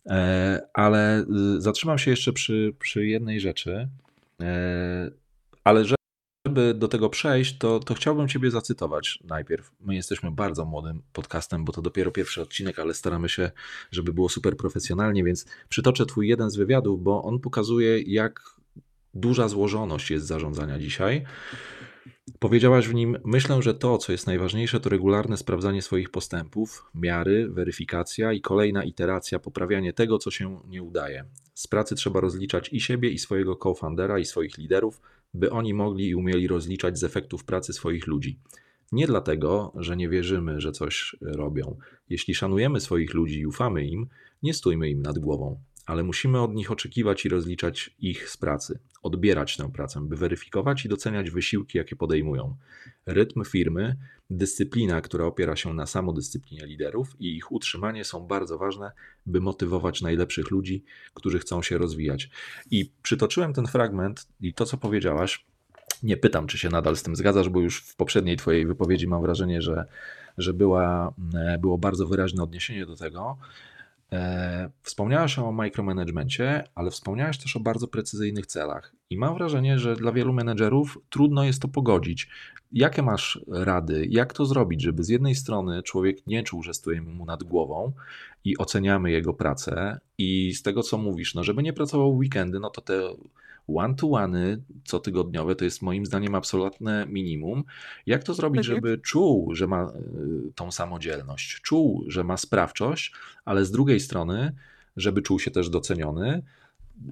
[0.05, 1.19] E, ale
[1.57, 3.89] y, zatrzymam się jeszcze przy, przy jednej rzeczy,
[4.41, 5.11] e,
[5.63, 5.85] ale
[6.47, 9.71] żeby do tego przejść, to, to chciałbym Ciebie zacytować najpierw.
[9.81, 13.51] My jesteśmy bardzo młodym podcastem, bo to dopiero pierwszy odcinek, ale staramy się,
[13.91, 18.41] żeby było super profesjonalnie, więc przytoczę Twój jeden z wywiadów, bo on pokazuje, jak
[19.13, 21.23] duża złożoność jest zarządzania dzisiaj.
[22.39, 27.49] Powiedziałaś w nim: Myślę, że to, co jest najważniejsze, to regularne sprawdzanie swoich postępów, miary,
[27.49, 31.25] weryfikacja i kolejna iteracja, poprawianie tego, co się nie udaje.
[31.53, 35.01] Z pracy trzeba rozliczać i siebie, i swojego co-foundera, i swoich liderów,
[35.33, 38.39] by oni mogli i umieli rozliczać z efektów pracy swoich ludzi.
[38.91, 41.77] Nie dlatego, że nie wierzymy, że coś robią.
[42.09, 44.07] Jeśli szanujemy swoich ludzi i ufamy im,
[44.43, 48.79] nie stójmy im nad głową ale musimy od nich oczekiwać i rozliczać ich z pracy,
[49.01, 52.55] odbierać tę pracę, by weryfikować i doceniać wysiłki, jakie podejmują.
[53.05, 53.95] Rytm firmy,
[54.29, 58.91] dyscyplina, która opiera się na samodyscyplinie liderów i ich utrzymanie są bardzo ważne,
[59.25, 62.29] by motywować najlepszych ludzi, którzy chcą się rozwijać.
[62.71, 65.45] I przytoczyłem ten fragment i to, co powiedziałaś,
[66.03, 69.21] nie pytam, czy się nadal z tym zgadzasz, bo już w poprzedniej Twojej wypowiedzi mam
[69.21, 69.85] wrażenie, że,
[70.37, 73.37] że była, e, było bardzo wyraźne odniesienie do tego.
[74.13, 78.95] E, wspomniałaś o micromanagemencie, ale wspomniałaś też o bardzo precyzyjnych celach.
[79.09, 82.29] I mam wrażenie, że dla wielu menedżerów trudno jest to pogodzić.
[82.71, 84.07] Jakie masz rady?
[84.09, 87.91] Jak to zrobić, żeby z jednej strony człowiek nie czuł, że stoimy mu nad głową
[88.43, 92.59] i oceniamy jego pracę, i z tego co mówisz, no żeby nie pracował w weekendy,
[92.59, 93.01] no to te
[93.67, 97.63] one-to-one cotygodniowe to jest moim zdaniem absolutne minimum.
[98.05, 98.75] Jak to zrobić, mhm.
[98.75, 103.13] żeby czuł, że ma y, tą samodzielność, czuł, że ma sprawczość,
[103.45, 104.55] ale z drugiej strony,
[104.97, 106.43] żeby czuł się też doceniony.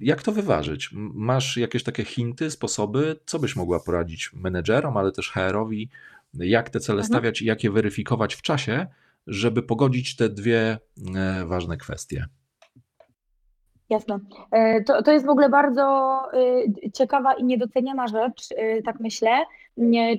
[0.00, 0.90] Jak to wyważyć?
[1.14, 5.88] Masz jakieś takie hinty, sposoby, co byś mogła poradzić menedżerom, ale też HR-owi,
[6.34, 7.06] jak te cele mhm.
[7.06, 8.86] stawiać i jak je weryfikować w czasie,
[9.26, 10.78] żeby pogodzić te dwie
[11.14, 12.26] e, ważne kwestie?
[13.92, 14.18] Jasne.
[14.50, 19.30] E, to, to jest w ogóle bardzo e, ciekawa i niedoceniana rzecz, e, tak myślę,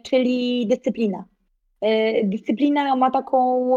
[0.04, 1.24] czyli dyscyplina.
[2.24, 3.70] Dyscyplina ma taką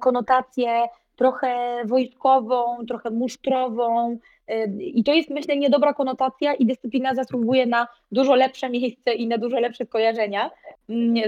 [0.00, 0.82] konotację
[1.16, 4.18] trochę wojskową, trochę musztrową
[4.78, 9.38] i to jest myślę niedobra konotacja i dyscyplina zasługuje na dużo lepsze miejsce i na
[9.38, 10.50] dużo lepsze skojarzenia,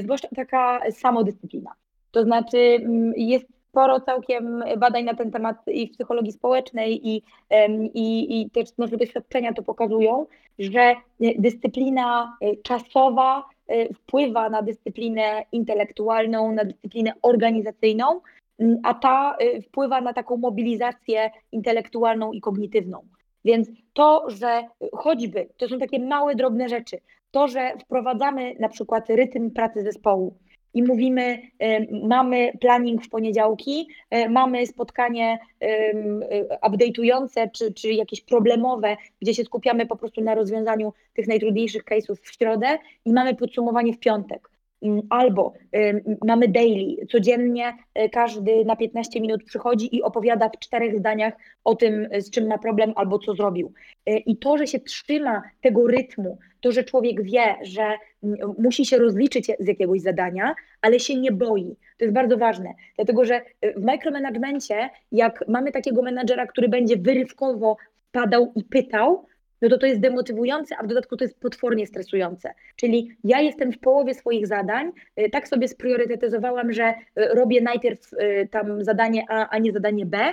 [0.03, 1.71] zwłaszcza taka samodyscyplina.
[2.11, 2.79] To znaczy
[3.17, 7.23] jest sporo całkiem badań na ten temat i w psychologii społecznej i,
[7.95, 10.27] i, i też nasze doświadczenia to pokazują,
[10.59, 10.95] że
[11.39, 18.21] dyscyplina e, czasowa e, wpływa na dyscyplinę intelektualną, na dyscyplinę organizacyjną,
[18.83, 23.03] a ta e, wpływa na taką mobilizację intelektualną i kognitywną.
[23.45, 24.63] Więc to, że
[24.93, 26.99] choćby, to są takie małe, drobne rzeczy,
[27.31, 30.37] to, że wprowadzamy na przykład rytm pracy zespołu,
[30.77, 31.39] i mówimy,
[32.03, 35.95] mamy planning w poniedziałki, e, mamy spotkanie e,
[36.69, 42.17] update'ujące czy, czy jakieś problemowe, gdzie się skupiamy po prostu na rozwiązaniu tych najtrudniejszych case'ów
[42.23, 44.56] w środę i mamy podsumowanie w piątek.
[44.83, 45.53] Mm, albo
[46.25, 51.35] mamy daily, codziennie e, każdy na 15 minut przychodzi i opowiada w czterech zdaniach
[51.65, 53.73] o tym, z czym ma problem albo co zrobił.
[54.07, 57.93] I to, że się trzyma tego rytmu, to, że człowiek wie, że
[58.59, 61.77] musi się rozliczyć z jakiegoś zadania, ale się nie boi.
[61.99, 63.41] To jest bardzo ważne, dlatego że
[63.77, 67.77] w mikromanagemencie, jak mamy takiego menadżera, który będzie wyrywkowo
[68.13, 69.27] padał i pytał,
[69.67, 72.55] no to to jest demotywujące, a w dodatku to jest potwornie stresujące.
[72.77, 78.13] Czyli ja jestem w połowie swoich zadań, y, tak sobie spriorytetyzowałam, że y, robię najpierw
[78.13, 80.33] y, tam zadanie A, a nie zadanie B,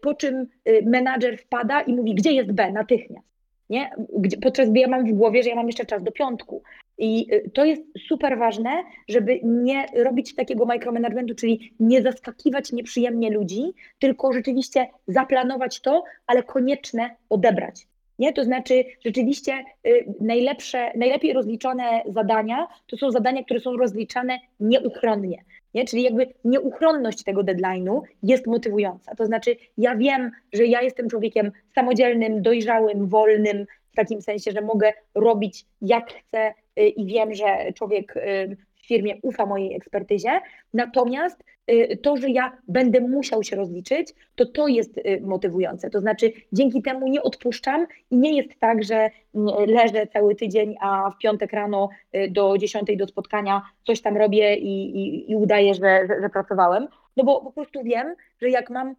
[0.00, 0.46] po czym
[0.84, 3.26] menadżer wpada i mówi, gdzie jest B natychmiast.
[3.70, 3.90] Nie?
[4.18, 6.62] Gdzie, podczas gdy ja mam w głowie, że ja mam jeszcze czas do piątku.
[6.98, 8.70] I to jest super ważne,
[9.08, 13.62] żeby nie robić takiego micromanagementu, czyli nie zaskakiwać nieprzyjemnie ludzi,
[13.98, 17.89] tylko rzeczywiście zaplanować to, ale konieczne odebrać.
[18.20, 18.32] Nie?
[18.32, 25.44] To znaczy rzeczywiście y, najlepsze, najlepiej rozliczone zadania to są zadania, które są rozliczane nieuchronnie.
[25.74, 25.84] Nie?
[25.84, 29.14] Czyli jakby nieuchronność tego deadline'u jest motywująca.
[29.14, 34.60] To znaczy ja wiem, że ja jestem człowiekiem samodzielnym, dojrzałym, wolnym, w takim sensie, że
[34.60, 38.56] mogę robić jak chcę y, i wiem, że człowiek y,
[38.90, 40.40] firmie ufa mojej ekspertyzie.
[40.74, 45.90] Natomiast y, to, że ja będę musiał się rozliczyć, to to jest y, motywujące.
[45.90, 50.74] To znaczy, dzięki temu nie odpuszczam i nie jest tak, że mm, leżę cały tydzień,
[50.80, 55.36] a w piątek rano y, do dziesiątej do spotkania coś tam robię i, i, i
[55.36, 56.88] udaję, że, że, że pracowałem.
[57.16, 58.94] No bo po prostu wiem, że jak mam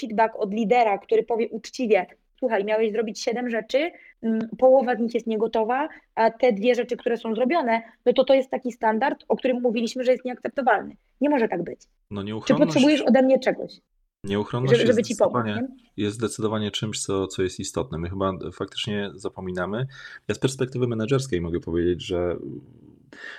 [0.00, 2.06] feedback od lidera, który powie uczciwie,
[2.38, 3.90] słuchaj, miałeś zrobić siedem rzeczy,
[4.22, 8.24] mm, połowa z nich jest niegotowa, a te dwie rzeczy, które są zrobione, no to
[8.24, 10.96] to jest taki standard, o którym mówiliśmy, że jest nieakceptowalny.
[11.20, 11.80] Nie może tak być.
[12.10, 13.80] No Czy potrzebujesz ode mnie czegoś?
[14.24, 17.98] Nieuchronność żeby, żeby jest, zdecydowanie, pomóc, jest zdecydowanie czymś, co, co jest istotne.
[17.98, 19.86] My chyba faktycznie zapominamy.
[20.28, 22.36] Ja z perspektywy menedżerskiej mogę powiedzieć, że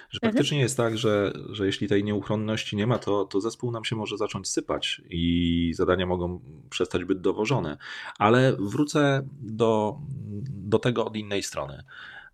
[0.09, 0.33] że mhm.
[0.33, 3.95] faktycznie jest tak, że, że jeśli tej nieuchronności nie ma, to, to zespół nam się
[3.95, 6.39] może zacząć sypać i zadania mogą
[6.69, 7.77] przestać być dowożone.
[8.17, 9.97] Ale wrócę do,
[10.49, 11.83] do tego od innej strony,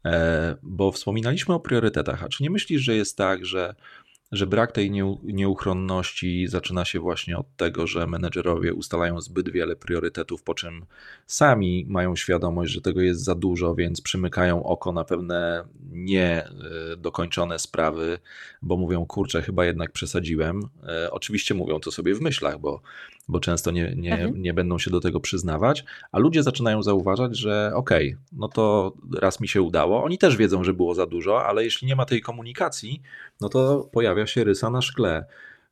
[0.05, 2.23] e, bo wspominaliśmy o priorytetach.
[2.23, 3.75] A czy nie myślisz, że jest tak, że
[4.31, 4.91] że brak tej
[5.23, 10.85] nieuchronności zaczyna się właśnie od tego, że menedżerowie ustalają zbyt wiele priorytetów, po czym
[11.27, 18.19] sami mają świadomość, że tego jest za dużo, więc przymykają oko na pewne niedokończone sprawy,
[18.61, 20.61] bo mówią, kurczę, chyba jednak przesadziłem.
[20.87, 22.81] E, oczywiście mówią to sobie w myślach, bo
[23.27, 24.41] bo często nie, nie, mhm.
[24.41, 28.93] nie będą się do tego przyznawać, a ludzie zaczynają zauważać, że okej, okay, no to
[29.19, 30.03] raz mi się udało.
[30.03, 33.01] Oni też wiedzą, że było za dużo, ale jeśli nie ma tej komunikacji,
[33.41, 35.25] no to pojawia się rysa na szkle.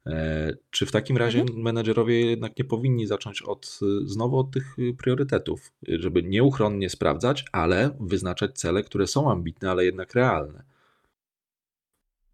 [0.06, 1.62] E, czy w takim razie mhm.
[1.62, 8.60] menedżerowie jednak nie powinni zacząć od, znowu od tych priorytetów, żeby nieuchronnie sprawdzać, ale wyznaczać
[8.60, 10.64] cele, które są ambitne, ale jednak realne?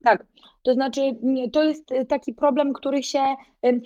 [0.04, 0.26] Tak,
[0.64, 1.02] to znaczy,
[1.52, 3.20] to jest y, taki problem, który się.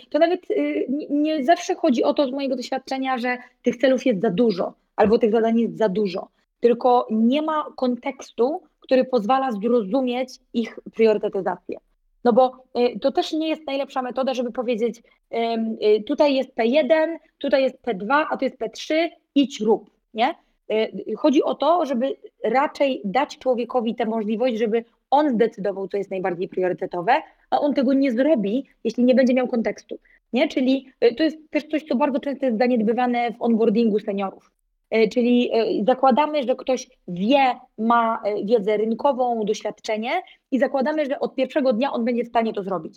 [0.10, 4.22] To nawet y, nie zawsze chodzi o to z mojego doświadczenia, że tych celów jest
[4.22, 6.28] za dużo albo tych zadań jest za dużo,
[6.60, 11.78] tylko nie ma kontekstu, który pozwala zrozumieć ich priorytetyzację.
[12.24, 15.04] No bo y, to też nie jest najlepsza metoda, żeby powiedzieć,
[16.06, 20.36] tutaj jest P1, tutaj jest P2, a tu jest P3, idź rób, nie?
[21.18, 26.50] Chodzi o to, żeby raczej dać człowiekowi tę możliwość, żeby on zdecydował, co jest najbardziej
[26.50, 27.14] priorytetowe,
[27.50, 30.00] a on tego nie zrobi, jeśli nie będzie miał kontekstu.
[30.34, 30.48] Nie?
[30.48, 34.52] Czyli y, to jest też coś, co bardzo często jest zaniedbywane w onboardingu seniorów.
[34.96, 40.12] Y, czyli y, zakładamy, że ktoś wie, ma wiedzę rynkową, doświadczenie
[40.52, 42.96] i zakładamy, że od pierwszego dnia on będzie w stanie to zrobić.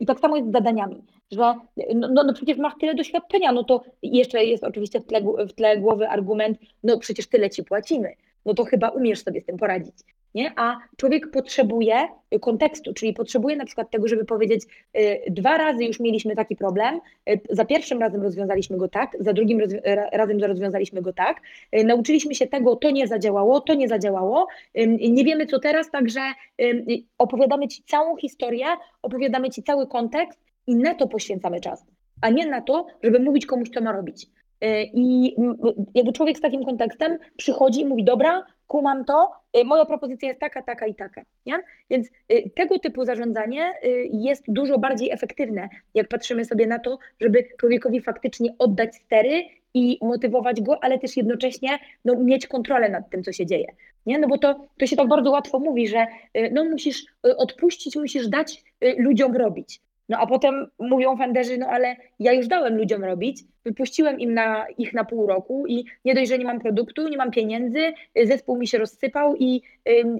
[0.00, 1.54] I tak samo jest z zadaniami, że
[1.94, 5.52] no, no, no, przecież masz tyle doświadczenia, no to jeszcze jest oczywiście w tle, w
[5.52, 8.14] tle głowy argument, no przecież tyle ci płacimy,
[8.46, 9.94] no to chyba umiesz sobie z tym poradzić
[10.34, 10.52] nie?
[10.56, 12.08] a człowiek potrzebuje
[12.40, 14.64] kontekstu, czyli potrzebuje na przykład tego, żeby powiedzieć,
[14.98, 19.32] y, dwa razy już mieliśmy taki problem, y, za pierwszym razem rozwiązaliśmy go tak, za
[19.32, 19.60] drugim
[20.12, 21.40] razem rozwiązaliśmy go tak,
[21.76, 24.46] y, nauczyliśmy się tego, to nie zadziałało, to nie zadziałało,
[25.10, 26.20] nie wiemy co teraz, także
[27.18, 28.66] opowiadamy Ci całą historię,
[29.02, 31.84] opowiadamy Ci cały kontekst i na to poświęcamy czas,
[32.20, 34.26] a nie na to, żeby mówić komuś, co ma robić.
[34.94, 35.36] I
[35.94, 40.40] jakby człowiek z takim kontekstem przychodzi i mówi, dobra, kumam to, y, moja propozycja jest
[40.40, 41.22] taka, taka i taka.
[41.46, 41.54] Nie?
[41.90, 43.72] Więc y, tego typu zarządzanie
[44.12, 49.42] jest dużo bardziej efektywne, jak patrzymy sobie na to, żeby człowiekowi faktycznie oddać stery
[49.74, 53.66] i motywować go, ale też jednocześnie no, mieć kontrolę nad tym, co się dzieje.
[54.06, 54.18] Nie?
[54.18, 56.06] No bo to, to się tak bardzo łatwo mówi, że
[56.52, 58.64] no, musisz odpuścić, musisz dać
[58.98, 59.80] ludziom robić.
[60.10, 64.66] No a potem mówią fanderzy, no ale ja już dałem ludziom robić, wypuściłem im na,
[64.78, 67.78] ich na pół roku i nie dość, że nie mam produktu, nie mam pieniędzy,
[68.24, 69.62] zespół mi się rozsypał i,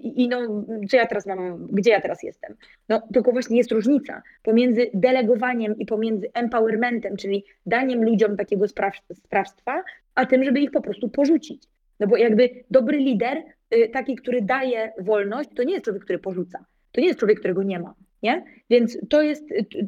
[0.02, 2.56] i, i no, co ja teraz mam, gdzie ja teraz jestem?
[2.88, 8.66] No tylko właśnie jest różnica pomiędzy delegowaniem i pomiędzy empowermentem, czyli daniem ludziom takiego
[9.12, 9.82] sprawstwa,
[10.14, 11.62] a tym, żeby ich po prostu porzucić.
[12.00, 13.42] No bo jakby dobry lider
[13.92, 16.64] taki, który daje wolność, to nie jest człowiek, który porzuca.
[16.92, 17.94] To nie jest człowiek, którego nie ma.
[18.22, 18.44] Nie?
[18.70, 19.44] Więc to jest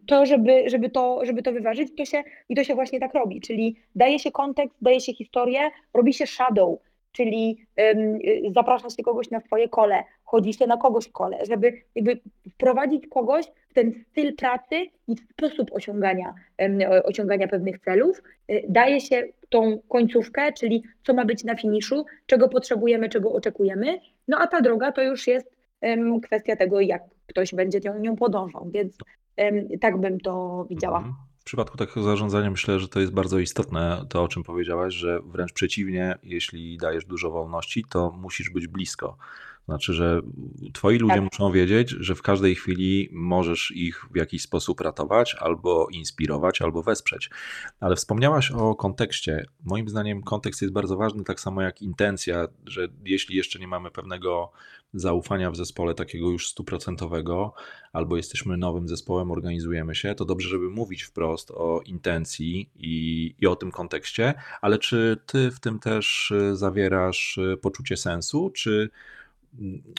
[0.07, 3.41] to, żeby, żeby, to, żeby to wyważyć, to się, i to się właśnie tak robi.
[3.41, 5.61] Czyli daje się kontekst, daje się historię,
[5.95, 6.79] robi się shadow,
[7.13, 8.19] czyli um,
[8.55, 13.45] zaprasza się kogoś na swoje kole, chodzi się na kogoś kole, żeby jakby wprowadzić kogoś
[13.71, 18.23] w ten styl pracy i sposób osiągania, um, osiągania pewnych celów.
[18.51, 23.99] Y, daje się tą końcówkę, czyli co ma być na finiszu, czego potrzebujemy, czego oczekujemy,
[24.29, 25.52] no a ta droga to już jest
[26.23, 28.97] kwestia tego, jak ktoś będzie nią, nią podążał, więc
[29.81, 30.99] tak bym to widziała.
[30.99, 31.15] Mhm.
[31.41, 35.21] W przypadku takiego zarządzania myślę, że to jest bardzo istotne, to o czym powiedziałaś, że
[35.21, 39.17] wręcz przeciwnie, jeśli dajesz dużo wolności, to musisz być blisko.
[39.69, 40.21] Znaczy, że
[40.73, 41.25] twoi ludzie tak.
[41.25, 46.83] muszą wiedzieć, że w każdej chwili możesz ich w jakiś sposób ratować, albo inspirować, albo
[46.83, 47.31] wesprzeć.
[47.81, 49.45] Ale wspomniałaś o kontekście.
[49.65, 53.91] Moim zdaniem kontekst jest bardzo ważny, tak samo jak intencja, że jeśli jeszcze nie mamy
[53.91, 54.53] pewnego
[54.95, 57.55] zaufania w zespole takiego już stuprocentowego,
[57.93, 63.47] albo jesteśmy nowym zespołem, organizujemy się, to dobrze, żeby mówić wprost o intencji i, i
[63.47, 68.91] o tym kontekście, ale czy ty w tym też zawierasz poczucie sensu, czy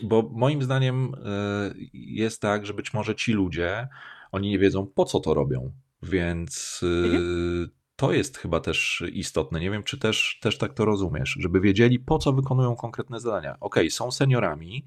[0.04, 3.88] bo moim zdaniem e, jest tak, że być może ci ludzie,
[4.32, 5.72] oni nie wiedzą po co to robią,
[6.04, 7.70] więc mhm.
[7.96, 9.60] To jest chyba też istotne.
[9.60, 13.58] Nie wiem, czy też, też tak to rozumiesz, żeby wiedzieli po co wykonują konkretne zadania.
[13.60, 14.86] Ok, są seniorami,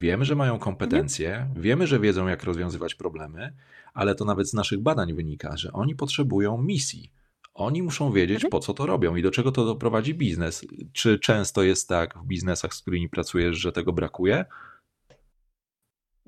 [0.00, 1.62] wiemy, że mają kompetencje, mhm.
[1.62, 3.56] wiemy, że wiedzą jak rozwiązywać problemy,
[3.94, 7.12] ale to nawet z naszych badań wynika, że oni potrzebują misji
[7.54, 8.50] oni muszą wiedzieć, mhm.
[8.50, 10.66] po co to robią i do czego to doprowadzi biznes.
[10.92, 14.44] Czy często jest tak w biznesach, z którymi pracujesz, że tego brakuje?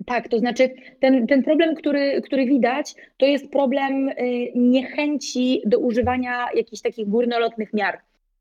[0.07, 4.15] Tak, to znaczy ten, ten problem, który, który widać, to jest problem y,
[4.55, 7.99] niechęci do używania jakichś takich górnolotnych miar.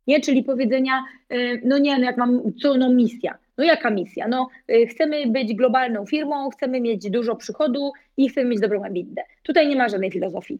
[0.07, 3.37] Nie, czyli powiedzenia, y, no nie, no jak mam, co no misja.
[3.57, 4.27] No jaka misja?
[4.27, 9.21] No y, chcemy być globalną firmą, chcemy mieć dużo przychodu i chcemy mieć dobrą EBITDA.
[9.43, 10.59] Tutaj nie ma żadnej filozofii.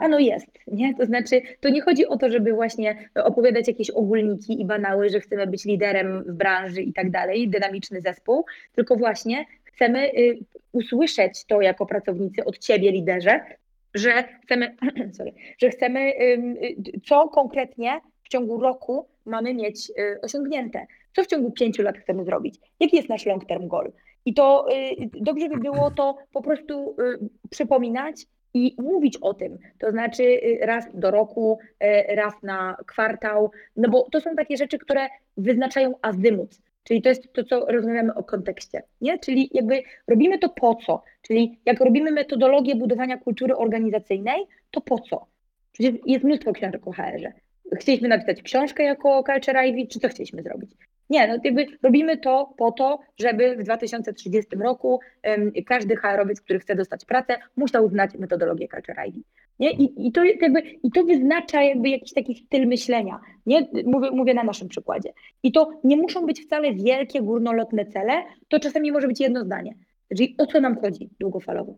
[0.00, 0.94] A no jest, nie?
[0.94, 5.20] To znaczy, to nie chodzi o to, żeby właśnie opowiadać jakieś ogólniki i banały, że
[5.20, 9.44] chcemy być liderem w branży i tak dalej, dynamiczny zespół, tylko właśnie
[9.80, 10.38] chcemy y,
[10.72, 13.40] usłyszeć to jako pracownicy od ciebie, liderze,
[13.94, 14.76] że chcemy,
[15.16, 21.26] sorry, że chcemy, y, co konkretnie w ciągu roku mamy mieć y, osiągnięte, co w
[21.26, 23.92] ciągu pięciu lat chcemy zrobić, jaki jest nasz long term goal.
[24.24, 24.66] I to
[25.14, 26.96] dobrze by było to po prostu
[27.50, 31.58] przypominać i mówić o tym, to znaczy raz do roku,
[32.08, 36.50] raz na kwartał, no bo to są takie rzeczy, które wyznaczają azymut,
[36.84, 39.18] czyli to jest to, co rozmawiamy o kontekście, nie?
[39.18, 44.98] Czyli jakby robimy to po co, czyli jak robimy metodologię budowania kultury organizacyjnej, to po
[44.98, 45.26] co?
[45.72, 47.32] Przecież jest mnóstwo książek o HR-ze.
[47.76, 50.70] Chcieliśmy napisać książkę jako Culture Ivy, czy co chcieliśmy zrobić?
[51.10, 56.58] Nie, no jakby robimy to po to, żeby w 2030 roku um, każdy HR-owiec, który
[56.58, 59.24] chce dostać pracę, musiał znać metodologię Culture ID.
[59.58, 59.70] Nie?
[59.72, 63.20] I, i, to jakby, I to wyznacza jakby jakiś taki styl myślenia.
[63.46, 63.68] Nie?
[63.86, 65.12] Mówię, mówię na naszym przykładzie.
[65.42, 69.74] I to nie muszą być wcale wielkie, górnolotne cele, to czasami może być jedno zdanie.
[70.16, 71.76] Czyli o co nam chodzi długofalowo.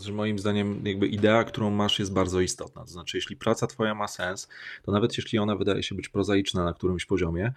[0.00, 2.82] Że moim zdaniem jakby idea, którą masz jest bardzo istotna.
[2.82, 4.48] To znaczy, jeśli praca twoja ma sens,
[4.82, 7.52] to nawet jeśli ona wydaje się być prozaiczna na którymś poziomie,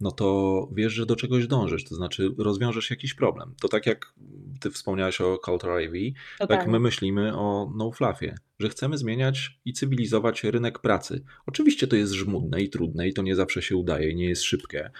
[0.00, 3.54] no to wiesz, że do czegoś dążysz, to znaczy rozwiążesz jakiś problem.
[3.60, 4.14] To tak jak
[4.60, 6.12] ty wspomniałeś o Culture IV,
[6.48, 11.24] tak my myślimy o No Fluffie, że chcemy zmieniać i cywilizować rynek pracy.
[11.46, 14.42] Oczywiście to jest żmudne i trudne i to nie zawsze się udaje i nie jest
[14.42, 14.90] szybkie,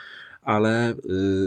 [0.42, 0.96] ale y,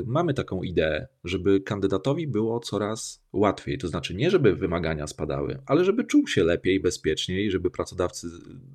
[0.05, 3.77] mamy taką ideę, żeby kandydatowi było coraz łatwiej.
[3.77, 8.27] To znaczy nie, żeby wymagania spadały, ale żeby czuł się lepiej, bezpieczniej, żeby pracodawcy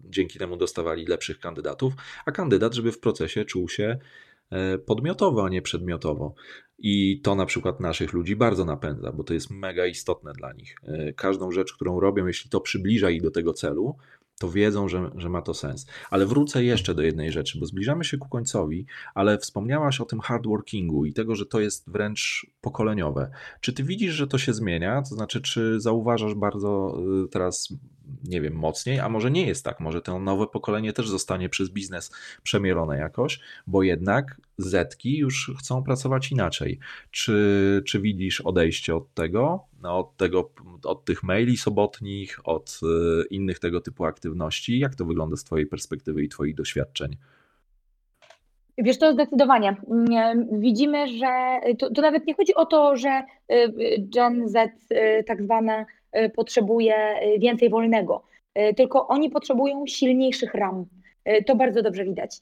[0.05, 1.93] dzięki temu dostawali lepszych kandydatów,
[2.27, 3.99] a kandydat, żeby w procesie czuł się
[4.87, 6.35] podmiotowo, a nie przedmiotowo.
[6.79, 10.77] I to na przykład naszych ludzi bardzo napędza, bo to jest mega istotne dla nich.
[10.83, 13.97] E, każdą rzecz, którą robią, jeśli to przybliża ich do tego celu,
[14.41, 15.87] to wiedzą, że, że ma to sens.
[16.11, 20.21] Ale wrócę jeszcze do jednej rzeczy, bo zbliżamy się ku końcowi, ale wspomniałaś o tym
[20.21, 23.31] hardworkingu i tego, że to jest wręcz pokoleniowe.
[23.61, 25.03] Czy ty widzisz, że to się zmienia?
[25.03, 27.75] To znaczy, czy zauważasz bardzo y, teraz
[28.25, 31.71] nie wiem, mocniej, a może nie jest tak, może to nowe pokolenie też zostanie przez
[31.71, 32.11] biznes
[32.43, 36.79] przemielone jakoś, bo jednak Zetki już chcą pracować inaczej.
[37.11, 40.51] Czy, czy widzisz odejście od tego, no, od tego,
[40.85, 44.79] od tych maili sobotnich, od y, innych tego typu aktywności?
[44.79, 47.17] Jak to wygląda z twojej perspektywy i twoich doświadczeń?
[48.79, 49.77] Wiesz, to zdecydowanie.
[50.53, 55.43] Widzimy, że to, to, nawet nie chodzi o to, że y, Gen Z y, tak
[55.43, 55.85] zwana
[56.37, 56.95] potrzebuje
[57.39, 58.23] więcej wolnego,
[58.77, 60.87] tylko oni potrzebują silniejszych ram.
[61.47, 62.41] to bardzo dobrze widać.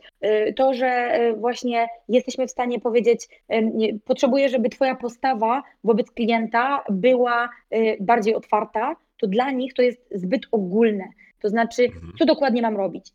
[0.56, 3.28] To, że właśnie jesteśmy w stanie powiedzieć,
[4.04, 7.48] potrzebuję, żeby Twoja postawa wobec klienta była
[8.00, 11.08] bardziej otwarta, to dla nich to jest zbyt ogólne.
[11.40, 12.12] To znaczy, mhm.
[12.18, 13.12] co dokładnie mam robić?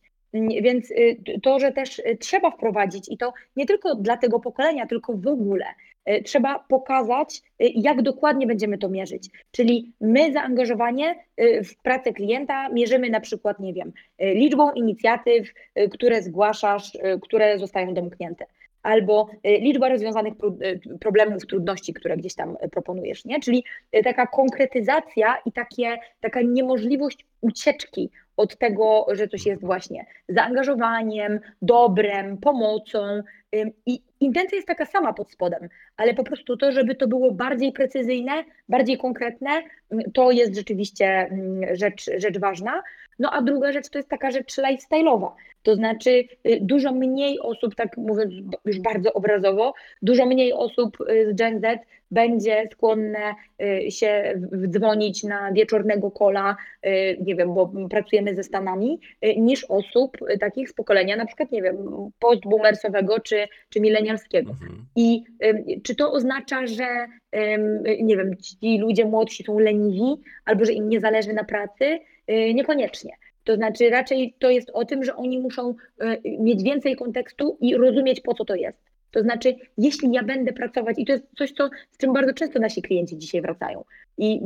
[0.62, 4.88] Więc y, to, że też y, trzeba wprowadzić i to nie tylko dla tego pokolenia,
[4.88, 5.93] tylko w ogóle y,
[6.24, 9.30] trzeba pokazać, jak dokładnie będziemy to mierzyć.
[9.51, 15.54] Czyli my zaangażowanie w pracę klienta mierzymy na przykład, nie wiem, liczbą inicjatyw,
[15.91, 18.45] które zgłaszasz, które zostają domknięte
[18.84, 20.34] albo liczba rozwiązanych
[20.99, 23.39] problemów, trudności, które gdzieś tam proponujesz, nie?
[23.39, 23.64] Czyli
[24.04, 32.38] taka konkretyzacja i takie, taka niemożliwość ucieczki od tego, że coś jest właśnie zaangażowaniem, dobrem,
[32.38, 33.24] pomocą.
[33.86, 37.72] I intencja jest taka sama pod spodem, ale po prostu to, żeby to było bardziej
[37.72, 39.49] precyzyjne, bardziej konkretne,
[40.14, 41.30] to jest rzeczywiście
[41.74, 42.84] rzecz, rzecz ważna.
[43.20, 45.32] No a druga rzecz to jest taka rzecz lifestyle'owa.
[45.64, 48.34] To znaczy y, dużo mniej osób, tak mówiąc
[48.66, 51.80] już bardzo obrazowo, dużo mniej osób y, z Gen Z
[52.11, 56.57] będzie skłonne y, się dzwonić na wieczornego kola,
[57.22, 58.99] nie wiem, bo pracujemy ze Stanami,
[59.38, 61.78] niż osób takich z pokolenia na przykład, nie wiem,
[62.20, 64.51] postboomersowego czy, czy milenialskiego.
[64.51, 64.86] Mhm.
[64.95, 65.24] I
[65.84, 66.88] czy to oznacza, że
[68.01, 71.99] nie wiem, ci ludzie młodsi są leniwi albo że im nie zależy na pracy?
[72.28, 73.11] Niekoniecznie.
[73.43, 77.76] To znaczy raczej to jest o tym, że oni muszą e, mieć więcej kontekstu i
[77.76, 78.78] rozumieć po co to jest.
[79.11, 82.59] To znaczy, jeśli ja będę pracować, i to jest coś, co, z czym bardzo często
[82.59, 83.84] nasi klienci dzisiaj wracają.
[84.17, 84.41] I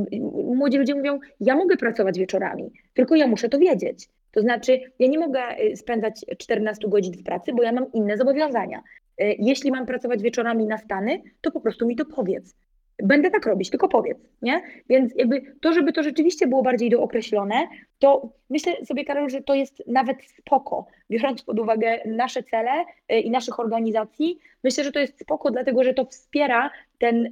[0.55, 4.09] młodzi ludzie mówią, ja mogę pracować wieczorami, tylko ja muszę to wiedzieć.
[4.31, 8.17] To znaczy, ja nie mogę e, spędzać 14 godzin w pracy, bo ja mam inne
[8.17, 8.83] zobowiązania.
[9.39, 12.55] Jeśli mam pracować wieczorami na stany, to po prostu mi to powiedz
[13.03, 14.61] będę tak robić, tylko powiedz, nie?
[14.89, 17.67] Więc jakby to, żeby to rzeczywiście było bardziej dookreślone,
[17.99, 23.19] to myślę sobie, Karol, że to jest nawet spoko, biorąc pod uwagę nasze cele y,
[23.19, 27.31] i naszych organizacji, myślę, że to jest spoko, dlatego że to wspiera ten,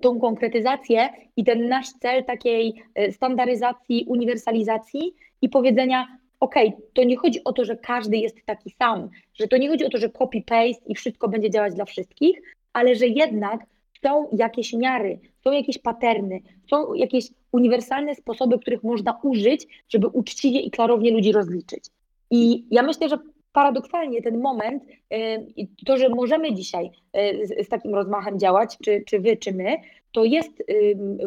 [0.00, 6.54] tą konkretyzację i ten nasz cel takiej y, standaryzacji, uniwersalizacji i powiedzenia, OK,
[6.92, 9.90] to nie chodzi o to, że każdy jest taki sam, że to nie chodzi o
[9.90, 12.42] to, że copy-paste i wszystko będzie działać dla wszystkich,
[12.72, 13.60] ale że jednak
[14.02, 16.40] są jakieś miary, są jakieś paterny,
[16.70, 21.84] są jakieś uniwersalne sposoby, których można użyć, żeby uczciwie i klarownie ludzi rozliczyć.
[22.30, 23.18] I ja myślę, że
[23.52, 29.20] paradoksalnie ten moment, y, to, że możemy dzisiaj y, z takim rozmachem działać, czy, czy
[29.20, 29.76] wy, czy my,
[30.12, 30.62] to jest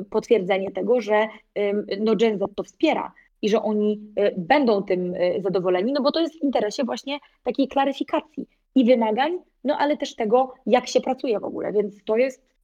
[0.09, 1.28] potwierdzenie tego, że
[1.99, 3.11] no Gen Z to wspiera
[3.41, 7.67] i że oni y, będą tym zadowoleni, no bo to jest w interesie właśnie takiej
[7.67, 12.41] klaryfikacji i wymagań, no ale też tego, jak się pracuje w ogóle, więc to jest
[12.41, 12.54] Y,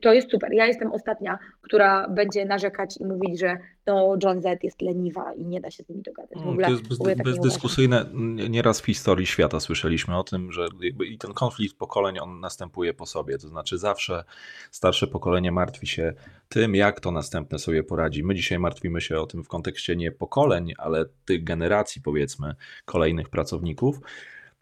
[0.00, 0.52] to jest super.
[0.52, 5.46] Ja jestem ostatnia, która będzie narzekać i mówić, że no John Z jest leniwa i
[5.46, 6.38] nie da się z nimi dogadać.
[6.38, 8.06] W ogóle, to jest bez, tak bezdyskusyjne.
[8.50, 10.66] Nieraz w historii świata słyszeliśmy o tym, że
[11.06, 13.38] i ten konflikt pokoleń on następuje po sobie.
[13.38, 14.24] To znaczy zawsze
[14.70, 16.12] starsze pokolenie martwi się
[16.48, 18.24] tym, jak to następne sobie poradzi.
[18.24, 22.54] My dzisiaj martwimy się o tym w kontekście nie pokoleń, ale tych generacji, powiedzmy,
[22.84, 24.00] kolejnych pracowników.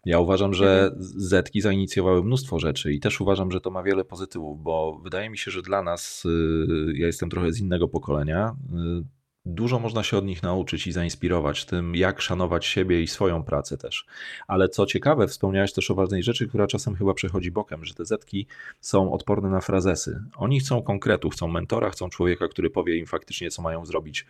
[0.05, 0.95] Ja uważam, że mhm.
[1.01, 5.37] Zetki zainicjowały mnóstwo rzeczy i też uważam, że to ma wiele pozytywów, bo wydaje mi
[5.37, 8.55] się, że dla nas, y, ja jestem trochę z innego pokolenia,
[9.01, 13.43] y, dużo można się od nich nauczyć i zainspirować tym, jak szanować siebie i swoją
[13.43, 14.05] pracę też.
[14.47, 18.05] Ale co ciekawe, wspomniałeś też o ważnej rzeczy, która czasem chyba przechodzi bokiem, że te
[18.05, 18.47] zetki
[18.81, 20.19] są odporne na frazesy.
[20.35, 24.25] Oni chcą konkretu, chcą mentora, chcą człowieka, który powie im faktycznie, co mają zrobić.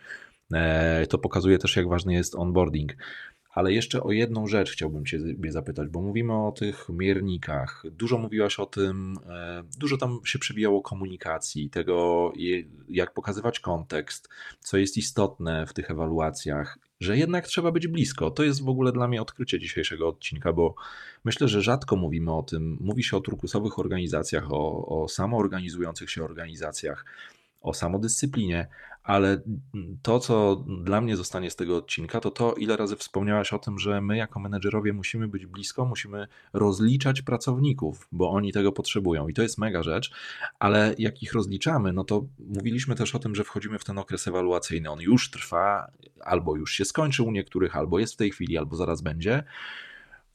[0.52, 2.96] E, to pokazuje też, jak ważny jest onboarding.
[3.50, 7.82] Ale jeszcze o jedną rzecz chciałbym Ciebie zapytać, bo mówimy o tych miernikach.
[7.90, 12.32] Dużo mówiłaś o tym, e, dużo tam się przewijało komunikacji, tego,
[12.88, 14.28] jak pokazywać kontekst,
[14.60, 18.30] co jest istotne w tych ewaluacjach, że jednak trzeba być blisko.
[18.30, 20.74] To jest w ogóle dla mnie odkrycie dzisiejszego odcinka, bo
[21.24, 22.78] myślę, że rzadko mówimy o tym.
[22.80, 27.04] Mówi się o turkusowych organizacjach, o, o samoorganizujących się organizacjach,
[27.60, 28.68] o samodyscyplinie,
[29.02, 29.42] ale
[30.02, 33.78] to, co dla mnie zostanie z tego odcinka, to to, ile razy wspomniałaś o tym,
[33.78, 39.34] że my jako menedżerowie musimy być blisko, musimy rozliczać pracowników, bo oni tego potrzebują i
[39.34, 40.10] to jest mega rzecz,
[40.58, 44.28] ale jak ich rozliczamy, no to mówiliśmy też o tym, że wchodzimy w ten okres
[44.28, 44.90] ewaluacyjny.
[44.90, 45.90] On już trwa,
[46.20, 49.42] albo już się skończył u niektórych, albo jest w tej chwili, albo zaraz będzie.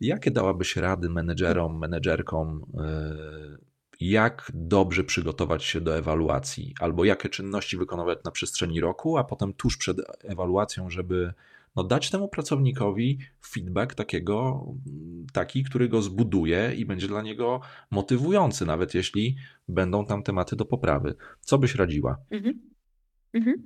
[0.01, 3.57] Jakie dałabyś rady menedżerom, menedżerkom, yy,
[3.99, 9.53] jak dobrze przygotować się do ewaluacji, albo jakie czynności wykonywać na przestrzeni roku, a potem
[9.53, 11.33] tuż przed ewaluacją, żeby
[11.75, 13.19] no, dać temu pracownikowi
[13.53, 14.65] feedback takiego,
[15.33, 19.35] taki, który go zbuduje i będzie dla niego motywujący, nawet jeśli
[19.67, 21.15] będą tam tematy do poprawy.
[21.41, 22.17] Co byś radziła?
[22.31, 22.59] Mhm.
[23.33, 23.63] Mhm.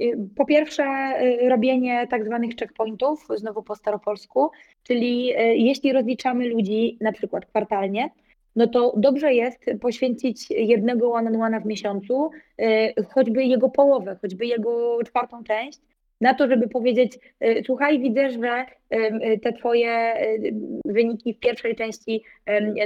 [0.00, 0.84] Y, po pierwsze,
[1.44, 4.50] y, robienie tak zwanych checkpointów, znowu po staropolsku,
[4.82, 8.10] czyli y, jeśli rozliczamy ludzi na przykład kwartalnie,
[8.56, 12.30] no to dobrze jest poświęcić jednego one-on-one w miesiącu,
[13.10, 15.78] choćby jego połowę, choćby jego czwartą część,
[16.20, 17.18] na to, żeby powiedzieć,
[17.64, 18.66] słuchaj, widzę, że
[19.42, 20.14] te twoje
[20.84, 22.22] wyniki w pierwszej części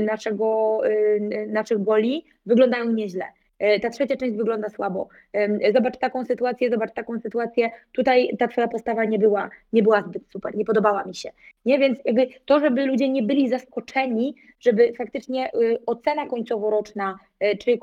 [0.01, 0.81] naszego,
[1.49, 3.25] naszych boli wyglądają nieźle
[3.83, 5.09] ta trzecia część wygląda słabo.
[5.75, 7.71] Zobacz taką sytuację, zobacz taką sytuację.
[7.93, 11.31] Tutaj ta twoja postawa nie była, nie była zbyt super, nie podobała mi się.
[11.65, 17.57] Nie, więc jakby to, żeby ludzie nie byli zaskoczeni, żeby faktycznie y, ocena końcoworoczna y,
[17.57, 17.79] czy y,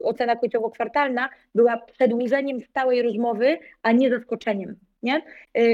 [0.00, 4.76] ocena końcowo-kwartalna była przedłużeniem stałej rozmowy, a nie zaskoczeniem.
[5.02, 5.22] Nie?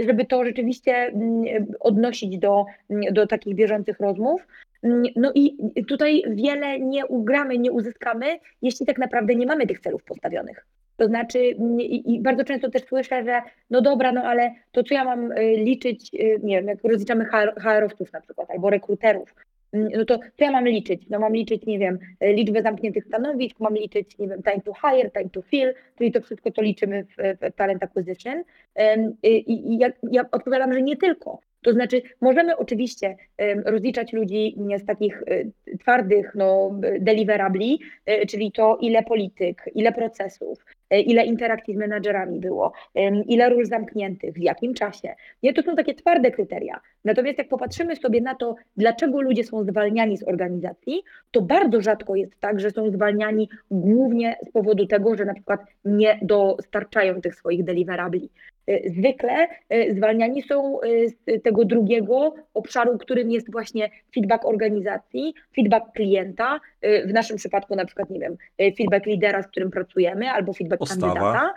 [0.06, 1.44] Żeby to rzeczywiście mm,
[1.80, 2.64] odnosić do,
[3.12, 4.46] do takich bieżących rozmów.
[5.16, 5.56] No i
[5.88, 8.26] tutaj wiele nie ugramy, nie uzyskamy,
[8.62, 10.66] jeśli tak naprawdę nie mamy tych celów postawionych.
[10.96, 11.38] To znaczy,
[11.78, 15.56] i, bardzo często też słyszę, że no dobra, no ale to co ja mam y,
[15.56, 17.24] liczyć, y, nie wiem, jak rozliczamy
[17.62, 19.34] HR-owców na przykład, albo rekruterów,
[19.72, 21.02] no to co ja mam liczyć?
[21.10, 25.10] No mam liczyć, nie wiem, liczbę zamkniętych stanowisk, mam liczyć, nie wiem, time to hire,
[25.10, 28.44] time to fill, czyli to wszystko, co liczymy w, w talent acquisition.
[29.22, 31.40] I, i ja, ja odpowiadam, że nie tylko.
[31.62, 33.16] To znaczy, możemy oczywiście
[33.64, 35.44] rozliczać ludzi z takich e,
[35.78, 42.40] twardych no, deliverabli, e, czyli to, ile polityk, ile procesów, e, ile interakcji z menadżerami
[42.40, 42.72] było,
[43.26, 45.14] ile ról zamkniętych, w jakim czasie.
[45.42, 46.80] Nie, to są takie twarde kryteria.
[47.04, 52.16] Natomiast jak popatrzymy sobie na to, dlaczego ludzie są zwalniani z organizacji, to bardzo rzadko
[52.16, 57.34] jest tak, że są zwalniani głównie z powodu tego, że na przykład nie dostarczają tych
[57.34, 58.30] swoich deliverabli.
[58.70, 65.34] E, zwykle e, zwalniani są e, z tego drugiego obszaru, którym jest właśnie feedback organizacji,
[65.56, 70.52] feedback klienta, w naszym przypadku na przykład, nie wiem, feedback lidera, z którym pracujemy, albo
[70.52, 71.14] feedback Postawa.
[71.14, 71.54] kandydata,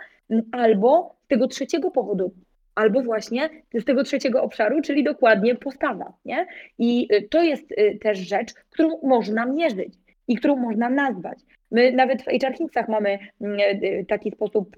[0.52, 2.32] albo z tego trzeciego powodu,
[2.74, 6.12] albo właśnie z tego trzeciego obszaru, czyli dokładnie postawa.
[6.24, 6.46] Nie?
[6.78, 9.94] I to jest też rzecz, którą można mierzyć
[10.28, 11.38] i którą można nazwać.
[11.74, 14.76] My nawet w HR Kingsach mamy mm, e, taki sposób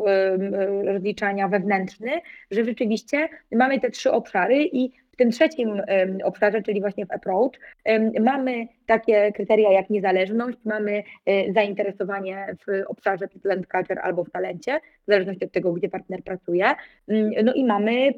[0.85, 2.11] rozliczania wewnętrzny,
[2.51, 5.83] że rzeczywiście mamy te trzy obszary i w tym trzecim
[6.25, 7.51] obszarze, czyli właśnie w approach,
[8.21, 14.81] mamy takie kryteria jak niezależność, mamy e, zainteresowanie w obszarze talent culture albo w talencie,
[15.03, 16.67] w zależności od tego, gdzie partner pracuje.
[17.09, 18.15] Mm, no i mamy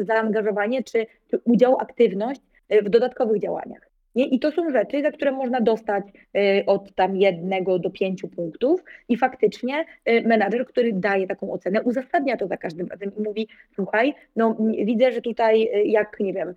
[0.00, 3.85] zaangażowanie czy, czy udział, aktywność e, w dodatkowych działaniach.
[4.24, 6.04] I to są rzeczy, za które można dostać
[6.36, 8.84] y, od tam jednego do pięciu punktów.
[9.08, 13.48] I faktycznie y, menadżer, który daje taką ocenę, uzasadnia to za każdym razem i mówi,
[13.74, 16.54] słuchaj, no widzę, że tutaj y, jak, nie wiem,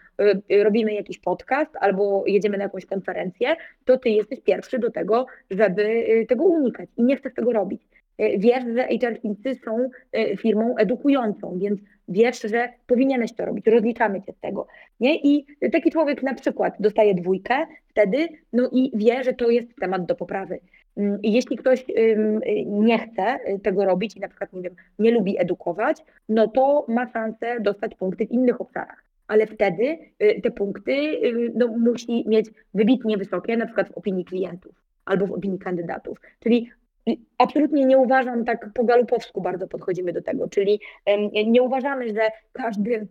[0.64, 3.56] robimy jakiś podcast albo jedziemy na jakąś konferencję,
[3.86, 6.90] to ty jesteś pierwszy do tego, żeby tego unikać.
[6.98, 7.82] I nie chcesz tego robić.
[8.38, 9.20] Wiesz, że HR
[9.66, 9.90] są
[10.38, 14.68] firmą edukującą, więc wiesz, że powinieneś to robić, rozliczamy cię z tego.
[15.00, 15.16] Nie?
[15.16, 17.56] I taki człowiek na przykład dostaje dwójkę
[17.88, 20.60] wtedy, no i wie, że to jest temat do poprawy.
[20.98, 21.86] Mm, jeśli ktoś
[22.66, 26.86] nie chce y, tego robić i na przykład, nie wiem, nie lubi edukować, no to
[26.88, 29.04] ma szansę dostać punkty w innych obszarach.
[29.28, 34.26] Ale wtedy y, te punkty y, no, musi mieć wybitnie wysokie, na przykład w opinii
[34.26, 34.72] klientów
[35.06, 36.22] albo w opinii kandydatów.
[36.40, 36.72] Czyli
[37.38, 40.80] absolutnie nie uważam, tak po galupowsku bardzo podchodzimy do tego, czyli
[41.46, 42.22] nie uważamy, że
[42.54, 43.08] każdy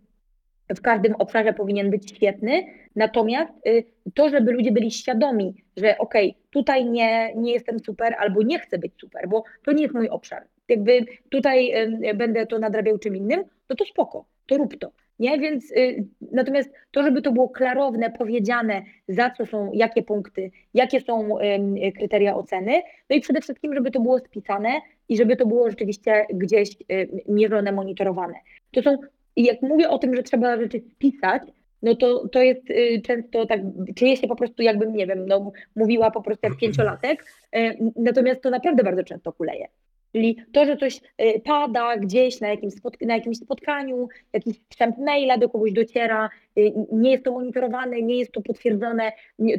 [0.75, 2.65] w każdym obszarze powinien być świetny,
[2.95, 3.83] natomiast y,
[4.13, 8.59] to, żeby ludzie byli świadomi, że okej, okay, tutaj nie, nie jestem super albo nie
[8.59, 10.47] chcę być super, bo to nie jest mój obszar.
[10.69, 11.73] Jakby tutaj
[12.15, 14.91] będę to nadrabiał czym innym, no to spoko, to rób to.
[15.19, 15.39] Nie?
[15.39, 21.01] Więc y, natomiast to, żeby to było klarowne, powiedziane, za co są, jakie punkty, jakie
[21.01, 24.69] są y, kryteria oceny, no i przede wszystkim, żeby to było spisane
[25.09, 28.35] i żeby to było rzeczywiście gdzieś y, mierzone, monitorowane.
[28.71, 28.97] To są,
[29.35, 31.41] jak mówię o tym, że trzeba rzeczy spisać,
[31.81, 33.59] no to, to jest y, często tak,
[33.95, 38.41] czuję się po prostu jakbym, nie wiem, no, mówiła po prostu jak pięciolatek, y, natomiast
[38.41, 39.67] to naprawdę bardzo często kuleje.
[40.11, 45.37] Czyli to, że coś y, pada gdzieś na jakimś, na jakimś spotkaniu, jakiś wstęp maila
[45.37, 49.11] do kogoś dociera, y, nie jest to monitorowane, nie jest to potwierdzone,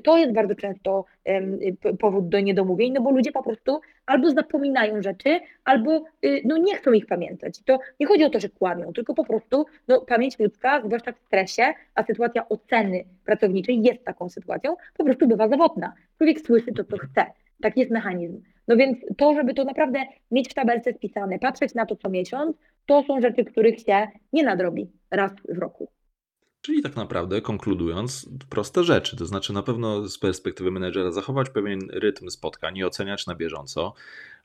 [0.04, 1.04] to jest bardzo często
[1.98, 6.74] powód do niedomówień, no bo ludzie po prostu albo zapominają rzeczy, albo y, no, nie
[6.74, 7.62] chcą ich pamiętać.
[7.64, 11.18] To nie chodzi o to, że kłamią, tylko po prostu no, pamięć ludzka, zwłaszcza w
[11.18, 11.62] stresie,
[11.94, 15.92] a sytuacja oceny pracowniczej jest taką sytuacją, po prostu bywa zawodna.
[16.18, 17.26] Człowiek słyszy to, co chce.
[17.62, 18.42] Tak jest mechanizm.
[18.68, 19.98] No więc to, żeby to naprawdę
[20.30, 22.56] mieć w tabelce spisane, patrzeć na to co miesiąc,
[22.86, 25.88] to są rzeczy, których się nie nadrobi raz w roku.
[26.60, 29.16] Czyli tak naprawdę, konkludując, proste rzeczy.
[29.16, 33.94] To znaczy, na pewno z perspektywy menedżera zachować pewien rytm spotkań i oceniać na bieżąco,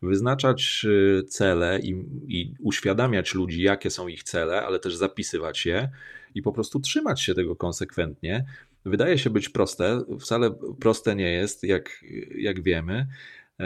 [0.01, 1.89] wyznaczać y, cele i,
[2.27, 5.89] i uświadamiać ludzi, jakie są ich cele, ale też zapisywać je
[6.35, 8.45] i po prostu trzymać się tego konsekwentnie.
[8.85, 12.05] Wydaje się być proste, wcale proste nie jest, jak,
[12.37, 13.07] jak wiemy.
[13.59, 13.65] E,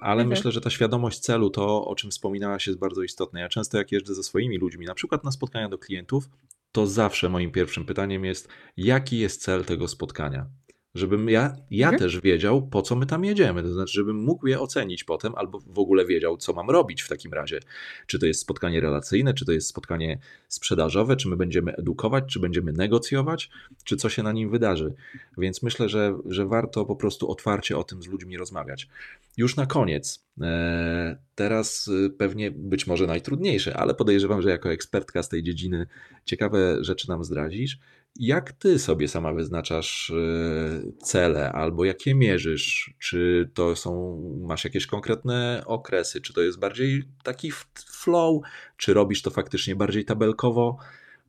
[0.00, 0.28] ale mhm.
[0.28, 3.40] myślę, że ta świadomość celu, to o czym wspominałaś, jest bardzo istotne.
[3.40, 6.28] Ja często, jak jeżdżę ze swoimi ludźmi, na przykład na spotkania do klientów,
[6.72, 10.46] to zawsze moim pierwszym pytaniem jest, jaki jest cel tego spotkania?
[10.94, 11.98] Żebym ja, ja mhm.
[12.02, 13.62] też wiedział, po co my tam jedziemy.
[13.62, 17.08] To znaczy, żebym mógł je ocenić potem, albo w ogóle wiedział, co mam robić w
[17.08, 17.60] takim razie.
[18.06, 20.18] Czy to jest spotkanie relacyjne, czy to jest spotkanie
[20.48, 23.50] sprzedażowe, czy my będziemy edukować, czy będziemy negocjować,
[23.84, 24.94] czy co się na nim wydarzy.
[25.38, 28.88] Więc myślę, że, że warto po prostu otwarcie o tym z ludźmi rozmawiać.
[29.36, 35.22] Już na koniec, e, teraz e, pewnie być może najtrudniejsze, ale podejrzewam, że jako ekspertka
[35.22, 35.86] z tej dziedziny
[36.24, 37.78] ciekawe rzeczy nam zdradzisz.
[38.16, 42.94] Jak ty sobie sama wyznaczasz e, cele albo jakie mierzysz?
[42.98, 46.20] Czy to są, masz jakieś konkretne okresy?
[46.20, 47.52] Czy to jest bardziej taki
[47.86, 48.42] flow?
[48.76, 50.78] Czy robisz to faktycznie bardziej tabelkowo?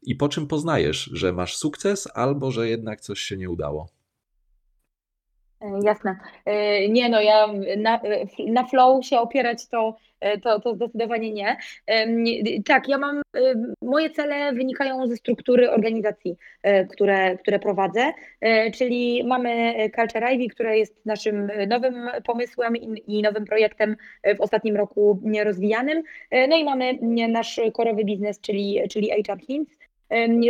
[0.04, 3.90] I po czym poznajesz, że masz sukces albo że jednak coś się nie udało?
[5.64, 6.18] E, jasne.
[6.46, 7.48] E, nie, no ja
[7.78, 8.00] na,
[8.48, 11.58] na flow się opierać to, e, to, to zdecydowanie nie.
[12.66, 13.22] Tak, ja mam,
[13.82, 16.36] moje cele wynikają ze struktury organizacji,
[16.92, 18.14] które, które prowadzę,
[18.74, 23.96] czyli mamy Culture Ivy, które jest naszym nowym pomysłem i, nowym projektem
[24.38, 26.04] w ostatnim roku rozwijanym,
[26.50, 26.98] no i mamy
[27.30, 29.78] nasz korowy biznes, czyli, czyli HR Hints,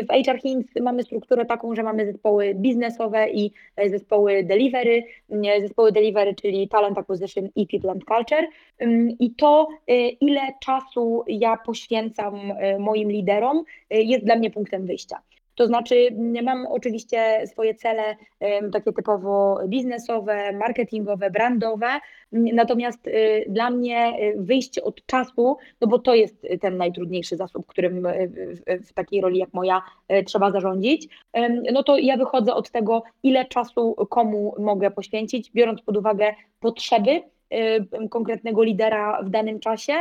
[0.09, 5.03] w HR Hints mamy strukturę taką, że mamy zespoły biznesowe i e, zespoły delivery.
[5.61, 8.47] Zespoły delivery, czyli talent acquisition i people and culture.
[9.19, 15.21] I to, e, ile czasu ja poświęcam e, moim liderom, jest dla mnie punktem wyjścia.
[15.55, 16.07] To znaczy,
[16.43, 18.15] mam oczywiście swoje cele
[18.73, 21.87] takie typowo biznesowe, marketingowe, brandowe,
[22.31, 27.65] natomiast y, dla mnie y, wyjście od czasu, no bo to jest ten najtrudniejszy zasób,
[27.67, 28.29] którym y,
[28.85, 29.81] w takiej roli jak moja
[30.25, 31.07] trzeba zarządzić,
[31.73, 37.21] no to ja wychodzę od tego, ile czasu komu mogę poświęcić, biorąc pod uwagę potrzeby
[38.09, 39.93] konkretnego lidera w danym czasie,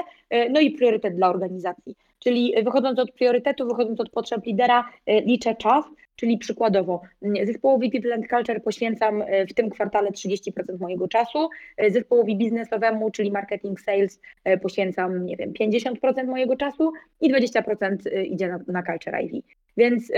[0.50, 1.96] no i priorytet dla organizacji.
[2.22, 5.84] Czyli wychodząc od priorytetu, wychodząc od potrzeb lidera, e, liczę czas,
[6.16, 7.02] czyli przykładowo
[7.44, 13.10] zespołowi People and Culture poświęcam e, w tym kwartale 30% mojego czasu, e, zespołowi biznesowemu,
[13.10, 14.20] czyli marketing sales
[14.62, 19.38] poświęcam, nie wiem, 50% mojego czasu i 20% idzie na, na Culture IV.
[19.76, 20.12] Więc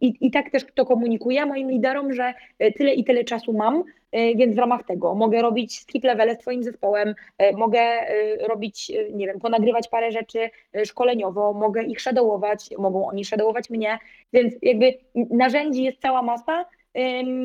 [0.00, 2.34] i, i tak też to komunikuję moim liderom, że
[2.76, 6.62] tyle i tyle czasu mam, więc w ramach tego mogę robić skip levele z Twoim
[6.62, 10.50] zespołem, e, mogę e, robić, nie wiem, ponagrywać parę rzeczy
[10.84, 13.98] szkoleniowo, mogę ich shadowować, mogą oni shadowować mnie,
[14.32, 16.64] więc jakby narzędzi jest cała masa,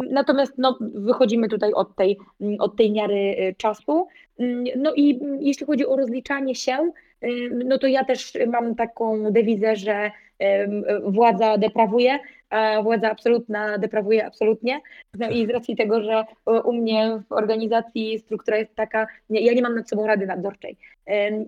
[0.10, 2.18] Natomiast no, wychodzimy tutaj od tej,
[2.60, 4.08] od tej miary czasu.
[4.78, 6.92] No i jeśli chodzi o rozliczanie się,
[7.66, 10.12] no to ja też mam taką dewizę, że
[11.04, 12.20] władza deprawuje,
[12.84, 14.82] władza absolutna deprawuje absolutnie.
[15.20, 16.24] No i z racji tego, że
[16.64, 20.78] u mnie w organizacji struktura jest taka, ja nie mam nad sobą rady nadzorczej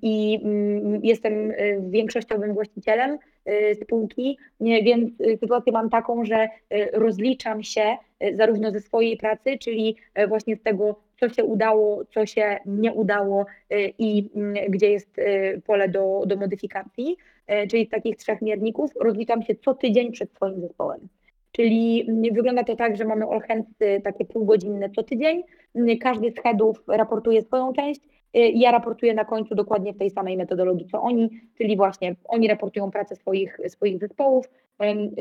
[0.02, 3.18] i mm, jestem y, większościowym właścicielem
[3.50, 6.48] y, spółki, więc sytuację mam taką, że
[6.94, 7.98] rozliczam się
[8.34, 9.96] zarówno ze swojej pracy, czyli
[10.28, 13.46] właśnie z tego, co się udało, co się nie udało
[14.00, 15.16] i mm, gdzie jest
[15.66, 17.35] pole do, do modyfikacji, E,
[17.70, 21.08] czyli z takich trzech mierników, rozliczam się co tydzień przed swoim zespołem.
[21.52, 23.70] Czyli wygląda to tak, że mamy all hands
[24.04, 25.44] takie półgodzinne co tydzień.
[26.02, 28.02] Każdy z headów raportuje swoją część
[28.34, 32.16] e, i ja raportuję na końcu dokładnie w tej samej metodologii co oni, czyli właśnie
[32.26, 34.50] oni raportują pracę swoich, swoich zespołów,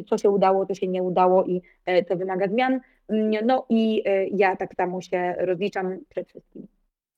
[0.06, 2.80] co się udało, co się nie udało i e, co wymaga zmian.
[3.44, 4.02] No i
[4.32, 6.66] ja tak samo się rozliczam przed wszystkim.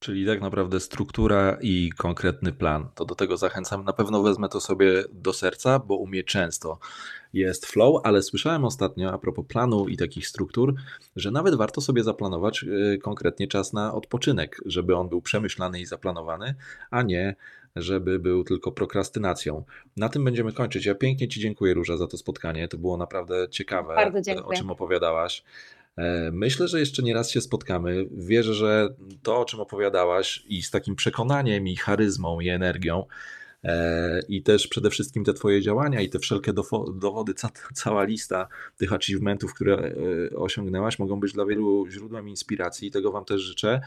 [0.07, 2.89] Czyli tak naprawdę struktura i konkretny plan.
[2.95, 3.85] To do tego zachęcam.
[3.85, 6.79] Na pewno wezmę to sobie do serca, bo u mnie często
[7.33, 10.75] jest flow, ale słyszałem ostatnio a propos planu i takich struktur,
[11.17, 15.87] że nawet warto sobie zaplanować y, konkretnie czas na odpoczynek, żeby on był przemyślany i
[15.87, 16.55] zaplanowany,
[16.91, 17.35] a nie
[17.77, 19.65] żeby był tylko prokrastynacją.
[19.97, 20.87] Na tym będziemy kończyć.
[20.87, 22.69] Ja pięknie Ci dziękuję, Róża, za to spotkanie.
[22.69, 24.13] To było naprawdę ciekawe,
[24.45, 25.45] o czym opowiadałaś.
[25.97, 28.07] E, myślę, że jeszcze nie raz się spotkamy.
[28.11, 28.89] Wierzę, że
[29.23, 33.05] to, o czym opowiadałaś i z takim przekonaniem, i charyzmą, i energią,
[34.29, 36.53] I też przede wszystkim te Twoje działania i te wszelkie
[36.95, 39.77] dowody, ca- cała lista tych achievementów, które
[40.33, 42.91] e, osiągnęłaś, mogą być dla wielu źródłem inspiracji.
[42.91, 43.81] Tego Wam też życzę.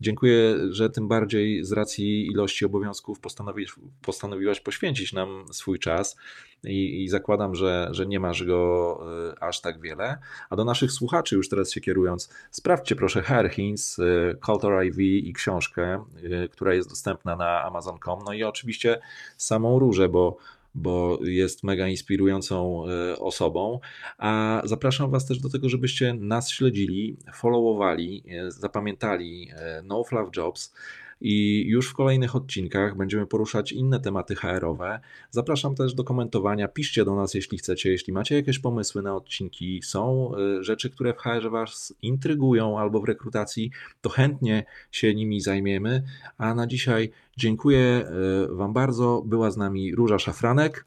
[0.00, 6.16] Dziękuję, że tym bardziej z racji ilości obowiązków postanowisz, postanowiłaś poświęcić nam swój czas
[6.64, 9.00] i, i zakładam, że, że nie masz go
[9.30, 10.18] e, aż tak wiele.
[10.50, 14.02] A do naszych słuchaczy, już teraz się kierując, sprawdźcie proszę Hairhins, e,
[14.46, 16.04] Culture IV i książkę,
[16.44, 18.18] e, która jest dostępna na Amazon.com.
[18.26, 19.00] No i oczywiście
[19.36, 20.36] samą różę, bo
[20.74, 22.84] bo jest mega inspirującą
[23.18, 23.80] osobą.
[24.18, 29.48] A zapraszam Was też do tego, żebyście nas śledzili, followowali, zapamiętali
[29.84, 30.74] No Fluff Jobs.
[31.20, 35.00] I już w kolejnych odcinkach będziemy poruszać inne tematy HR-owe.
[35.30, 36.68] Zapraszam też do komentowania.
[36.68, 41.16] Piszcie do nas, jeśli chcecie, jeśli macie jakieś pomysły na odcinki, są rzeczy, które w
[41.16, 46.02] HR Was intrygują albo w rekrutacji, to chętnie się nimi zajmiemy.
[46.38, 48.10] A na dzisiaj dziękuję
[48.50, 49.22] Wam bardzo.
[49.26, 50.86] Była z nami Róża Szafranek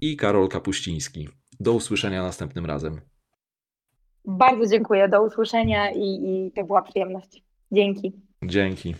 [0.00, 1.28] i Karol Kapuściński.
[1.60, 3.00] Do usłyszenia następnym razem.
[4.24, 5.08] Bardzo dziękuję.
[5.08, 7.42] Do usłyszenia i, i to była przyjemność.
[7.72, 8.12] Dzięki.
[8.46, 8.94] Dzięki.